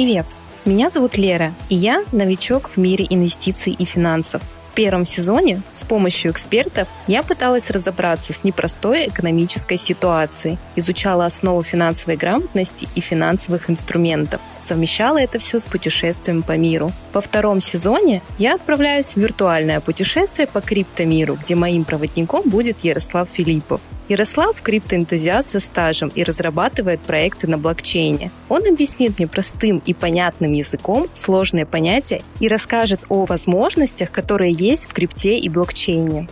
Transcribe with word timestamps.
привет! 0.00 0.24
Меня 0.64 0.88
зовут 0.88 1.18
Лера, 1.18 1.52
и 1.68 1.74
я 1.74 2.06
новичок 2.10 2.70
в 2.70 2.78
мире 2.78 3.06
инвестиций 3.10 3.74
и 3.78 3.84
финансов. 3.84 4.40
В 4.64 4.70
первом 4.72 5.04
сезоне 5.04 5.60
с 5.72 5.84
помощью 5.84 6.30
экспертов 6.30 6.88
я 7.06 7.22
пыталась 7.22 7.68
разобраться 7.68 8.32
с 8.32 8.42
непростой 8.42 9.08
экономической 9.08 9.76
ситуацией, 9.76 10.56
изучала 10.74 11.26
основу 11.26 11.62
финансовой 11.62 12.16
грамотности 12.16 12.88
и 12.94 13.00
финансовых 13.02 13.68
инструментов, 13.68 14.40
совмещала 14.58 15.20
это 15.20 15.38
все 15.38 15.60
с 15.60 15.64
путешествием 15.64 16.42
по 16.42 16.56
миру. 16.56 16.92
Во 17.12 17.20
втором 17.20 17.60
сезоне 17.60 18.22
я 18.38 18.54
отправляюсь 18.54 19.12
в 19.12 19.16
виртуальное 19.18 19.80
путешествие 19.80 20.46
по 20.46 20.62
криптомиру, 20.62 21.34
где 21.34 21.56
моим 21.56 21.84
проводником 21.84 22.48
будет 22.48 22.84
Ярослав 22.84 23.28
Филиппов. 23.30 23.82
Ярослав– 24.10 24.60
криптоэнтузиаст 24.62 25.50
со 25.50 25.60
стажем 25.60 26.08
и 26.08 26.24
разрабатывает 26.24 27.00
проекты 27.00 27.46
на 27.46 27.58
блокчейне. 27.58 28.32
Он 28.48 28.66
объяснит 28.66 29.16
мне 29.18 29.28
простым 29.28 29.80
и 29.86 29.94
понятным 29.94 30.50
языком 30.50 31.06
сложные 31.14 31.64
понятия 31.64 32.20
и 32.40 32.48
расскажет 32.48 33.02
о 33.08 33.24
возможностях, 33.24 34.10
которые 34.10 34.52
есть 34.52 34.86
в 34.86 34.92
крипте 34.92 35.38
и 35.38 35.48
блокчейне. 35.48 36.28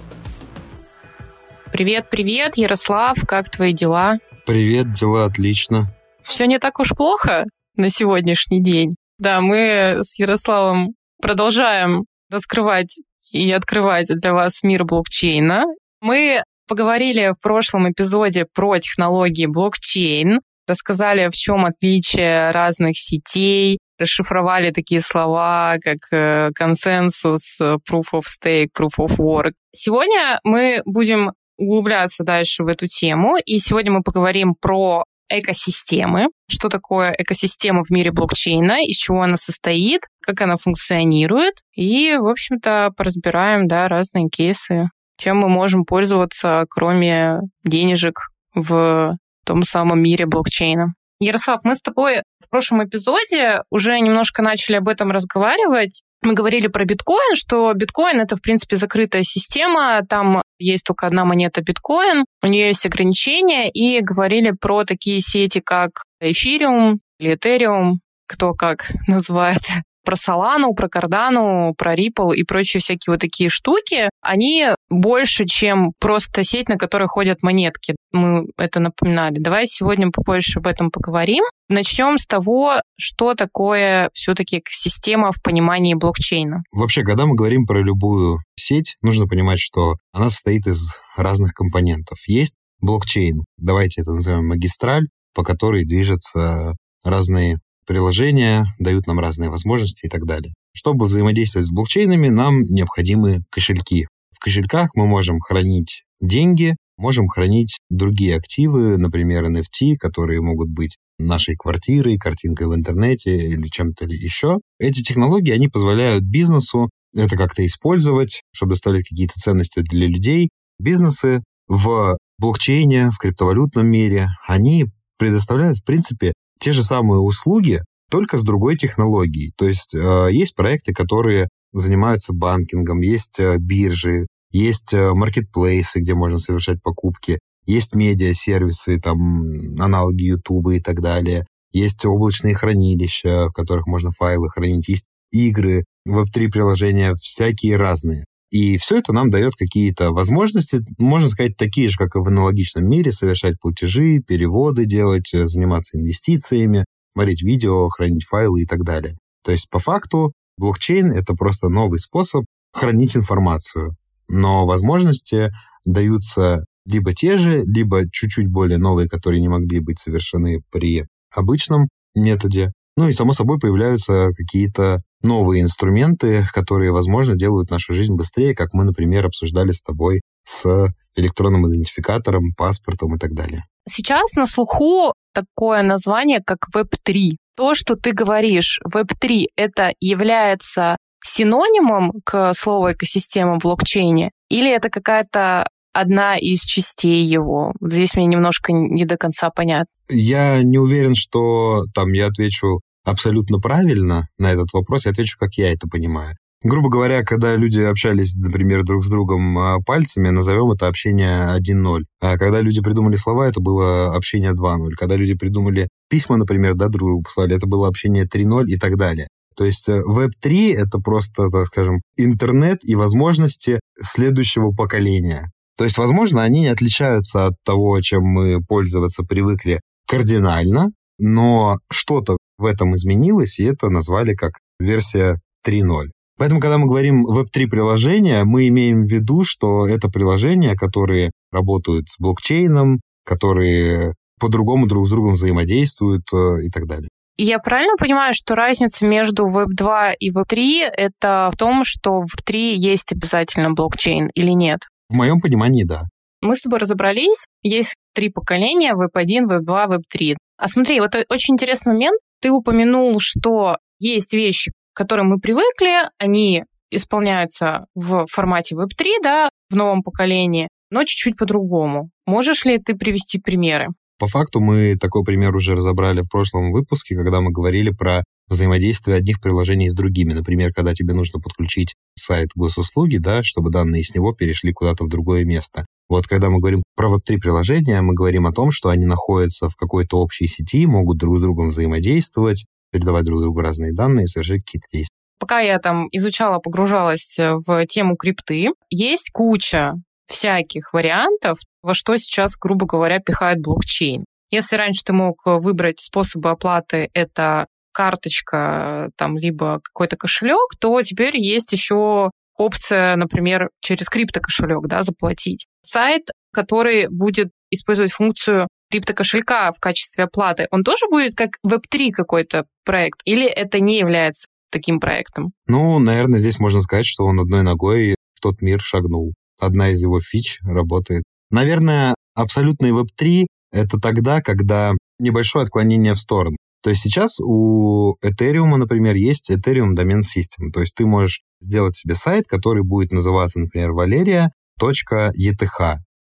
Привет, 1.73 2.11
привет, 2.11 2.57
Ярослав, 2.57 3.17
как 3.29 3.49
твои 3.49 3.73
дела? 3.73 4.19
Привет, 4.45 4.93
дела 4.93 5.27
отлично. 5.27 5.95
Все 6.23 6.47
не 6.47 6.59
так 6.59 6.81
уж 6.81 6.89
плохо 6.97 7.45
на 7.77 7.91
сегодняшний 7.91 8.61
день. 8.61 8.97
Да, 9.21 9.41
мы 9.41 9.99
с 10.01 10.19
Ярославом 10.19 10.95
продолжаем 11.23 12.07
раскрывать 12.29 12.99
и 13.31 13.53
открывать 13.53 14.09
для 14.09 14.33
вас 14.33 14.65
мир 14.65 14.85
блокчейна. 14.85 15.67
Мы 16.01 16.43
поговорили 16.69 17.35
в 17.37 17.43
прошлом 17.43 17.91
эпизоде 17.91 18.47
про 18.55 18.79
технологии 18.79 19.47
блокчейн, 19.47 20.41
рассказали, 20.69 21.29
в 21.29 21.33
чем 21.33 21.65
отличие 21.65 22.51
разных 22.51 22.97
сетей, 22.99 23.79
расшифровали 23.99 24.71
такие 24.71 25.01
слова, 25.01 25.77
как 25.83 25.97
э, 26.13 26.51
консенсус, 26.55 27.59
proof 27.61 28.05
of 28.13 28.25
stake, 28.27 28.69
proof 28.79 28.99
of 28.99 29.17
work. 29.17 29.53
Сегодня 29.75 30.39
мы 30.45 30.83
будем 30.85 31.33
углубляться 31.57 32.23
дальше 32.23 32.63
в 32.63 32.69
эту 32.69 32.87
тему, 32.87 33.37
и 33.45 33.59
сегодня 33.59 33.91
мы 33.91 34.03
поговорим 34.03 34.55
про 34.55 35.05
экосистемы, 35.31 36.29
что 36.49 36.69
такое 36.69 37.15
экосистема 37.19 37.83
в 37.83 37.91
мире 37.91 38.13
блокчейна, 38.13 38.85
из 38.85 38.97
чего 38.97 39.23
она 39.23 39.37
состоит, 39.37 40.03
как 40.23 40.41
она 40.41 40.57
функционирует, 40.57 41.55
и, 41.75 42.17
в 42.17 42.27
общем-то, 42.27 42.93
поразбираем 42.97 43.67
да, 43.67 43.89
разные 43.89 44.29
кейсы 44.29 44.89
чем 45.19 45.39
мы 45.39 45.49
можем 45.49 45.85
пользоваться, 45.85 46.65
кроме 46.71 47.41
денежек 47.65 48.29
в 48.55 49.17
том 49.45 49.63
самом 49.63 50.03
мире 50.03 50.27
блокчейна. 50.27 50.95
Ярослав, 51.21 51.61
мы 51.65 51.75
с 51.75 51.81
тобой 51.81 52.23
в 52.45 52.49
прошлом 52.49 52.85
эпизоде 52.85 53.63
уже 53.71 53.99
немножко 53.99 54.41
начали 54.41 54.77
об 54.77 54.89
этом 54.89 55.11
разговаривать. 55.11 56.03
Мы 56.23 56.35
говорили 56.35 56.69
про 56.69 56.85
биткоин, 56.85 57.35
что 57.35 57.73
биткоин 57.75 58.21
это, 58.21 58.37
в 58.37 58.41
принципе, 58.41 58.77
закрытая 58.77 59.23
система, 59.25 60.01
там 60.09 60.43
есть 60.59 60.85
только 60.85 61.07
одна 61.07 61.25
монета 61.25 61.63
биткоин, 61.63 62.25
у 62.43 62.47
нее 62.47 62.69
есть 62.69 62.87
ограничения, 62.87 63.69
и 63.71 64.01
говорили 64.01 64.53
про 64.53 64.85
такие 64.85 65.21
сети, 65.21 65.61
как 65.61 66.05
эфириум 66.21 67.01
или 67.19 67.35
этериум, 67.35 68.01
кто 68.27 68.55
как 68.55 68.91
называет 69.07 69.63
про 70.09 70.17
Solana, 70.17 70.73
про 70.75 70.89
Cardano, 70.89 71.75
про 71.77 71.95
Ripple 71.95 72.35
и 72.35 72.43
прочие 72.43 72.81
всякие 72.81 73.13
вот 73.13 73.21
такие 73.21 73.51
штуки, 73.51 74.09
они 74.23 74.69
больше, 74.89 75.45
чем 75.45 75.93
просто 76.01 76.45
сеть, 76.45 76.71
на 76.71 76.79
которой 76.79 77.09
ходят 77.09 77.43
монетки. 77.43 77.95
Мы 78.13 78.47
это 78.57 78.81
напоминали. 78.81 79.39
Давай 79.39 79.67
сегодня 79.67 80.11
побольше 80.11 80.61
об 80.61 80.67
этом 80.67 80.91
поговорим. 80.91 81.45
Начнем 81.69 82.17
с 82.17 82.25
того, 82.25 82.81
что 82.99 83.35
такое 83.35 84.09
все-таки 84.15 84.63
система 84.71 85.31
в 85.31 85.43
понимании 85.43 85.93
блокчейна. 85.93 86.63
Вообще, 86.73 87.03
когда 87.03 87.27
мы 87.27 87.35
говорим 87.35 87.67
про 87.67 87.83
любую 87.83 88.39
сеть, 88.57 88.97
нужно 89.03 89.27
понимать, 89.27 89.59
что 89.61 89.97
она 90.13 90.31
состоит 90.31 90.67
из 90.67 90.91
разных 91.19 91.53
компонентов. 91.53 92.17
Есть 92.27 92.55
блокчейн, 92.81 93.45
давайте 93.59 94.01
это 94.01 94.13
назовем 94.13 94.47
магистраль, 94.47 95.05
по 95.35 95.43
которой 95.43 95.85
движутся 95.85 96.77
разные 97.05 97.59
приложения 97.89 98.67
дают 98.79 99.07
нам 99.07 99.19
разные 99.19 99.49
возможности 99.49 100.07
и 100.07 100.09
так 100.11 100.27
далее. 100.27 100.53
Чтобы 100.75 101.07
взаимодействовать 101.07 101.67
с 101.67 101.73
блокчейнами, 101.73 102.29
нам 102.29 102.61
необходимы 102.61 103.43
кошельки. 103.51 104.07
В 104.31 104.39
кошельках 104.39 104.91
мы 104.95 105.07
можем 105.07 105.41
хранить 105.41 106.03
деньги, 106.21 106.77
можем 106.99 107.29
хранить 107.29 107.79
другие 107.89 108.37
активы, 108.37 108.99
например, 108.99 109.47
NFT, 109.47 109.97
которые 109.99 110.43
могут 110.43 110.69
быть 110.69 110.99
нашей 111.19 111.57
квартирой, 111.57 112.19
картинкой 112.19 112.69
в 112.69 112.75
интернете 112.75 113.35
или 113.35 113.67
чем-то 113.67 114.05
еще. 114.05 114.59
Эти 114.79 115.03
технологии, 115.03 115.51
они 115.51 115.69
позволяют 115.69 116.23
бизнесу 116.25 116.91
это 117.15 117.37
как-то 117.37 117.65
использовать, 117.65 118.43
чтобы 118.55 118.73
доставлять 118.73 119.09
какие-то 119.09 119.35
ценности 119.37 119.81
для 119.81 120.07
людей. 120.07 120.51
Бизнесы 120.79 121.43
в 121.67 122.19
блокчейне, 122.39 123.11
в 123.11 123.19
криптовалютном 123.19 123.87
мире, 123.87 124.29
они 124.47 124.87
предоставляют, 125.19 125.79
в 125.79 125.85
принципе, 125.85 126.35
те 126.61 126.73
же 126.73 126.85
самые 126.85 127.21
услуги, 127.21 127.83
только 128.11 128.39
с 128.39 128.45
другой 128.45 128.77
технологией. 128.77 129.53
То 129.57 129.67
есть 129.67 129.95
э, 129.95 130.29
есть 130.31 130.55
проекты, 130.55 130.93
которые 130.93 131.49
занимаются 131.73 132.33
банкингом, 132.33 133.01
есть 133.01 133.39
э, 133.39 133.57
биржи, 133.59 134.27
есть 134.51 134.95
э, 134.95 135.13
маркетплейсы, 135.13 136.01
где 136.01 136.15
можно 136.15 136.39
совершать 136.39 136.83
покупки, 136.83 137.39
есть 137.67 137.95
медиа-сервисы, 137.95 138.99
там 138.99 139.43
аналоги 139.79 140.23
YouTube 140.23 140.71
и 140.73 140.81
так 140.81 141.03
далее, 141.03 141.47
есть 141.71 142.05
облачные 142.07 142.55
хранилища, 142.55 143.49
в 143.49 143.53
которых 143.53 143.87
можно 143.87 144.11
файлы 144.11 144.49
хранить, 144.49 144.89
есть 144.89 145.07
игры, 145.31 145.85
веб-3 146.07 146.49
приложения, 146.49 147.15
всякие 147.15 147.77
разные. 147.77 148.25
И 148.51 148.79
все 148.79 148.99
это 148.99 149.13
нам 149.13 149.31
дает 149.31 149.55
какие-то 149.57 150.11
возможности, 150.13 150.81
можно 150.97 151.29
сказать, 151.29 151.57
такие 151.57 151.89
же, 151.89 151.97
как 151.99 152.17
и 152.17 152.19
в 152.19 152.29
аналогичном 152.29 152.89
мире, 152.89 153.13
совершать 153.13 153.61
платежи, 153.61 154.21
переводы 154.21 154.87
делать, 154.87 155.29
заниматься 155.31 155.99
инвестициями, 155.99 156.87
смотреть 157.15 157.43
видео, 157.43 157.89
хранить 157.89 158.25
файлы 158.25 158.63
и 158.63 158.67
так 158.67 158.85
далее. 158.85 159.19
То 159.45 159.53
есть, 159.53 159.69
по 159.71 159.79
факту, 159.79 160.33
блокчейн— 160.57 161.13
это 161.15 161.35
просто 161.35 161.69
новый 161.69 161.99
способ 161.99 162.45
хранить 162.73 163.17
информацию. 163.17 163.97
Но 164.29 164.67
возможности 164.67 165.51
даются 165.85 166.65
либо 166.87 167.15
те 167.15 167.37
же, 167.37 167.63
либо 167.65 168.05
чуть-чуть 168.11 168.49
более 168.49 168.79
новые, 168.79 169.09
которые 169.09 169.41
не 169.41 169.49
могли 169.49 169.81
быть 169.81 169.99
совершены 169.99 170.61
при 170.71 171.07
обычном 171.35 171.89
методе. 172.15 172.73
Ну 172.97 173.09
и, 173.09 173.13
само 173.13 173.33
собой, 173.33 173.59
появляются 173.59 174.31
какие-то 174.37 175.03
новые 175.23 175.63
инструменты, 175.63 176.47
которые, 176.53 176.93
возможно, 176.93 177.35
делают 177.35 177.71
нашу 177.71 177.95
жизнь 177.95 178.15
быстрее, 178.15 178.55
как 178.55 178.73
мы, 178.73 178.85
например, 178.85 179.27
обсуждали 179.27 179.73
с 179.73 179.83
тобой 179.83 180.21
с 180.45 180.89
электронным 181.17 181.69
идентификатором, 181.69 182.53
паспортом 182.57 183.17
и 183.17 183.19
так 183.19 183.35
далее. 183.35 183.65
Сейчас 183.89 184.33
на 184.35 184.47
слуху 184.47 185.13
такое 185.35 185.83
название, 185.83 186.41
как 186.45 186.59
Web3. 186.75 187.33
То, 187.57 187.75
что 187.75 187.97
ты 187.97 188.13
говоришь, 188.13 188.81
Web3, 188.87 189.47
это 189.57 189.93
является 190.01 190.97
синонимом 191.25 192.13
к 192.25 192.55
слову 192.55 192.93
экосистема 192.93 193.59
в 193.59 193.63
блокчейне? 193.63 194.31
Или 194.49 194.71
это 194.71 194.91
какая-то 194.91 195.69
одна 195.93 196.37
из 196.37 196.61
частей 196.61 197.25
его? 197.25 197.73
Здесь 197.81 198.15
мне 198.15 198.27
немножко 198.27 198.73
не 198.73 199.05
до 199.05 199.17
конца 199.17 199.51
понятно. 199.51 199.91
Я 200.09 200.63
не 200.63 200.79
уверен, 200.79 201.15
что 201.15 201.85
там 201.95 202.13
я 202.13 202.29
отвечу 202.29 202.81
абсолютно 203.05 203.59
правильно 203.59 204.29
на 204.39 204.53
этот 204.53 204.73
вопрос, 204.73 205.07
я 205.07 205.13
отвечу, 205.13 205.37
как 205.39 205.55
я 205.55 205.73
это 205.73 205.89
понимаю. 205.89 206.37
Грубо 206.63 206.89
говоря, 206.89 207.23
когда 207.23 207.55
люди 207.55 207.81
общались, 207.81 208.35
например, 208.35 208.83
друг 208.83 209.05
с 209.05 209.09
другом 209.09 209.57
а, 209.59 209.79
пальцами, 209.79 210.31
назовем 210.31 210.73
это 210.73 210.89
общение 210.89 211.57
1.0. 211.57 212.03
А 212.21 212.37
когда 212.37 212.61
люди 212.61 212.81
придумали 212.81 213.15
слова, 213.15 213.49
это 213.49 213.61
было 213.61 214.13
общение 214.13 214.53
2.0. 214.53 214.91
Когда 214.99 215.15
люди 215.15 215.35
придумали 215.35 215.89
письма, 216.11 216.37
например, 216.37 216.75
да, 216.75 216.89
друг 216.89 217.09
другу 217.09 217.23
послали, 217.23 217.55
это 217.55 217.69
было 217.69 217.87
общение 217.87 218.25
3.0 218.25 218.65
и 218.67 218.77
так 218.77 218.97
далее. 218.97 219.29
То 219.57 219.65
есть 219.65 219.89
Web3 219.89 220.31
э,— 220.47 220.73
это 220.77 220.99
просто, 220.99 221.49
так 221.49 221.67
скажем, 221.67 222.01
интернет 222.17 222.79
и 222.83 222.97
возможности 222.97 223.79
следующего 224.03 224.73
поколения. 224.73 225.53
То 225.77 225.85
есть, 225.85 225.97
возможно, 225.97 226.43
они 226.43 226.63
не 226.63 226.69
отличаются 226.69 227.47
от 227.47 227.55
того, 227.65 228.01
чем 228.01 228.23
мы 228.23 228.61
пользоваться 228.61 229.23
привыкли 229.23 229.81
кардинально, 230.09 230.89
но 231.19 231.79
что-то 231.91 232.37
в 232.59 232.65
этом 232.65 232.95
изменилось, 232.95 233.59
и 233.59 233.65
это 233.65 233.89
назвали 233.89 234.35
как 234.35 234.53
версия 234.79 235.41
3.0. 235.67 236.07
Поэтому, 236.39 236.61
когда 236.61 236.79
мы 236.79 236.87
говорим 236.87 237.27
Web3 237.27 237.67
приложения, 237.67 238.45
мы 238.45 238.69
имеем 238.69 239.05
в 239.05 239.11
виду, 239.11 239.43
что 239.45 239.89
это 239.89 240.09
приложения, 240.09 240.77
которые 240.77 241.33
работают 241.51 242.09
с 242.09 242.19
блокчейном, 242.19 243.01
которые 243.25 244.15
по-другому 244.39 244.87
друг 244.87 245.07
с 245.09 245.11
другом 245.11 245.35
взаимодействуют 245.35 246.23
э, 246.33 246.63
и 246.65 246.71
так 246.71 246.87
далее. 246.87 247.09
Я 247.37 247.59
правильно 247.59 247.95
понимаю, 247.99 248.35
что 248.35 248.55
разница 248.55 249.07
между 249.07 249.47
Web2 249.47 250.15
и 250.19 250.31
Web3 250.31 250.91
это 250.97 251.51
в 251.53 251.57
том, 251.57 251.85
что 251.85 252.23
в 252.23 252.27
Web3 252.27 252.75
есть 252.75 253.13
обязательно 253.13 253.71
блокчейн 253.73 254.31
или 254.35 254.51
нет? 254.51 254.81
В 255.09 255.15
моем 255.15 255.41
понимании, 255.41 255.85
да. 255.85 256.05
Мы 256.41 256.57
с 256.57 256.61
тобой 256.61 256.79
разобрались, 256.79 257.47
есть 257.63 257.97
три 258.15 258.31
поколения, 258.31 258.95
Web1, 258.95 259.47
Web2, 259.49 259.99
Web3. 259.99 260.37
А 260.57 260.69
смотри, 260.69 261.01
вот 261.01 261.15
очень 261.29 261.55
интересный 261.55 261.93
момент. 261.93 262.21
Ты 262.41 262.51
упомянул, 262.51 263.19
что 263.21 263.79
есть 263.99 264.33
вещи, 264.33 264.71
к 264.71 264.97
которым 264.97 265.29
мы 265.29 265.39
привыкли, 265.41 266.09
они 266.19 266.65
исполняются 266.91 267.87
в 267.95 268.27
формате 268.31 268.77
Web3, 268.77 269.05
да, 269.23 269.51
в 269.71 269.77
новом 269.77 270.03
поколении, 270.03 270.69
но 270.91 271.05
чуть-чуть 271.05 271.37
по-другому. 271.37 272.11
Можешь 272.27 272.65
ли 272.65 272.79
ты 272.79 272.95
привести 272.95 273.39
примеры? 273.39 273.89
По 274.19 274.27
факту 274.27 274.61
мы 274.61 274.97
такой 274.97 275.25
пример 275.25 275.55
уже 275.55 275.75
разобрали 275.75 276.23
в 276.23 276.29
прошлом 276.29 276.73
выпуске, 276.73 277.15
когда 277.15 277.41
мы 277.41 277.53
говорили 277.53 277.91
про 277.91 278.25
взаимодействие 278.49 279.17
одних 279.17 279.41
приложений 279.41 279.91
с 279.91 279.95
другими. 279.95 280.33
Например, 280.33 280.73
когда 280.73 280.95
тебе 280.95 281.15
нужно 281.15 281.41
подключить 281.41 281.95
сайт 282.15 282.51
госуслуги, 282.55 283.19
да, 283.19 283.43
чтобы 283.43 283.71
данные 283.71 284.05
с 284.05 284.15
него 284.15 284.33
перешли 284.33 284.73
куда-то 284.73 285.05
в 285.05 285.09
другое 285.09 285.45
место. 285.45 285.87
Вот 286.09 286.27
когда 286.27 286.49
мы 286.49 286.59
говорим 286.59 286.83
про 286.97 287.15
Web3 287.15 287.37
приложения, 287.37 288.01
мы 288.01 288.15
говорим 288.15 288.47
о 288.47 288.53
том, 288.53 288.71
что 288.71 288.89
они 288.89 289.05
находятся 289.05 289.69
в 289.69 289.77
какой-то 289.77 290.19
общей 290.19 290.47
сети, 290.47 290.87
могут 290.87 291.19
друг 291.19 291.39
с 291.39 291.41
другом 291.41 291.69
взаимодействовать, 291.69 292.65
передавать 292.91 293.25
друг 293.25 293.41
другу 293.41 293.61
разные 293.61 293.93
данные, 293.93 294.27
совершать 294.27 294.63
какие-то 294.65 294.87
действия. 294.93 295.15
Пока 295.39 295.61
я 295.61 295.79
там 295.79 296.09
изучала, 296.11 296.59
погружалась 296.59 297.37
в 297.39 297.87
тему 297.87 298.17
крипты, 298.17 298.71
есть 298.91 299.31
куча 299.31 299.93
всяких 300.27 300.93
вариантов, 300.93 301.59
во 301.83 301.95
что 301.95 302.17
сейчас, 302.17 302.57
грубо 302.57 302.87
говоря, 302.87 303.19
пихает 303.19 303.61
блокчейн. 303.61 304.25
Если 304.51 304.77
раньше 304.77 305.03
ты 305.05 305.13
мог 305.13 305.37
выбрать 305.45 306.01
способы 306.01 306.51
оплаты, 306.51 307.09
это 307.13 307.67
карточка, 307.99 309.11
там, 309.17 309.37
либо 309.37 309.81
какой-то 309.83 310.17
кошелек, 310.17 310.71
то 310.79 311.03
теперь 311.03 311.37
есть 311.37 311.73
еще 311.73 312.31
опция, 312.57 313.17
например, 313.17 313.71
через 313.81 314.09
криптокошелек, 314.09 314.87
да, 314.87 315.03
заплатить. 315.03 315.67
Сайт, 315.83 316.31
который 316.53 317.09
будет 317.11 317.49
использовать 317.73 318.13
функцию 318.13 318.69
криптокошелька 318.93 319.73
в 319.73 319.81
качестве 319.81 320.25
оплаты, 320.25 320.69
он 320.71 320.85
тоже 320.85 321.07
будет 321.11 321.35
как 321.35 321.51
Web3 321.67 322.11
какой-то 322.13 322.67
проект? 322.85 323.21
Или 323.25 323.47
это 323.49 323.81
не 323.81 323.99
является 323.99 324.47
таким 324.71 325.01
проектом? 325.01 325.51
Ну, 325.67 325.99
наверное, 325.99 326.39
здесь 326.39 326.61
можно 326.61 326.81
сказать, 326.81 327.05
что 327.07 327.25
он 327.25 327.41
одной 327.41 327.65
ногой 327.65 328.15
в 328.37 328.41
тот 328.41 328.63
мир 328.63 328.81
шагнул. 328.81 329.35
Одна 329.59 329.91
из 329.91 330.01
его 330.01 330.21
фич 330.21 330.61
работает. 330.63 331.25
Наверное, 331.51 332.15
абсолютный 332.37 332.93
Web3— 332.93 333.47
это 333.73 333.99
тогда, 333.99 334.41
когда 334.41 334.93
небольшое 335.19 335.65
отклонение 335.65 336.15
в 336.15 336.21
сторону. 336.21 336.57
То 336.83 336.91
есть 336.91 337.03
сейчас 337.03 337.41
у 337.41 338.17
Ethereum, 338.25 338.77
например, 338.77 339.17
есть 339.17 339.51
Ethereum 339.51 339.95
Domain 339.97 340.21
System. 340.21 340.71
То 340.73 340.81
есть 340.81 340.95
ты 340.95 341.07
можешь 341.07 341.43
сделать 341.61 341.97
себе 341.97 342.15
сайт, 342.15 342.47
который 342.47 342.83
будет 342.83 343.11
называться, 343.11 343.59
например, 343.59 343.91
valeria.eth. 343.93 344.39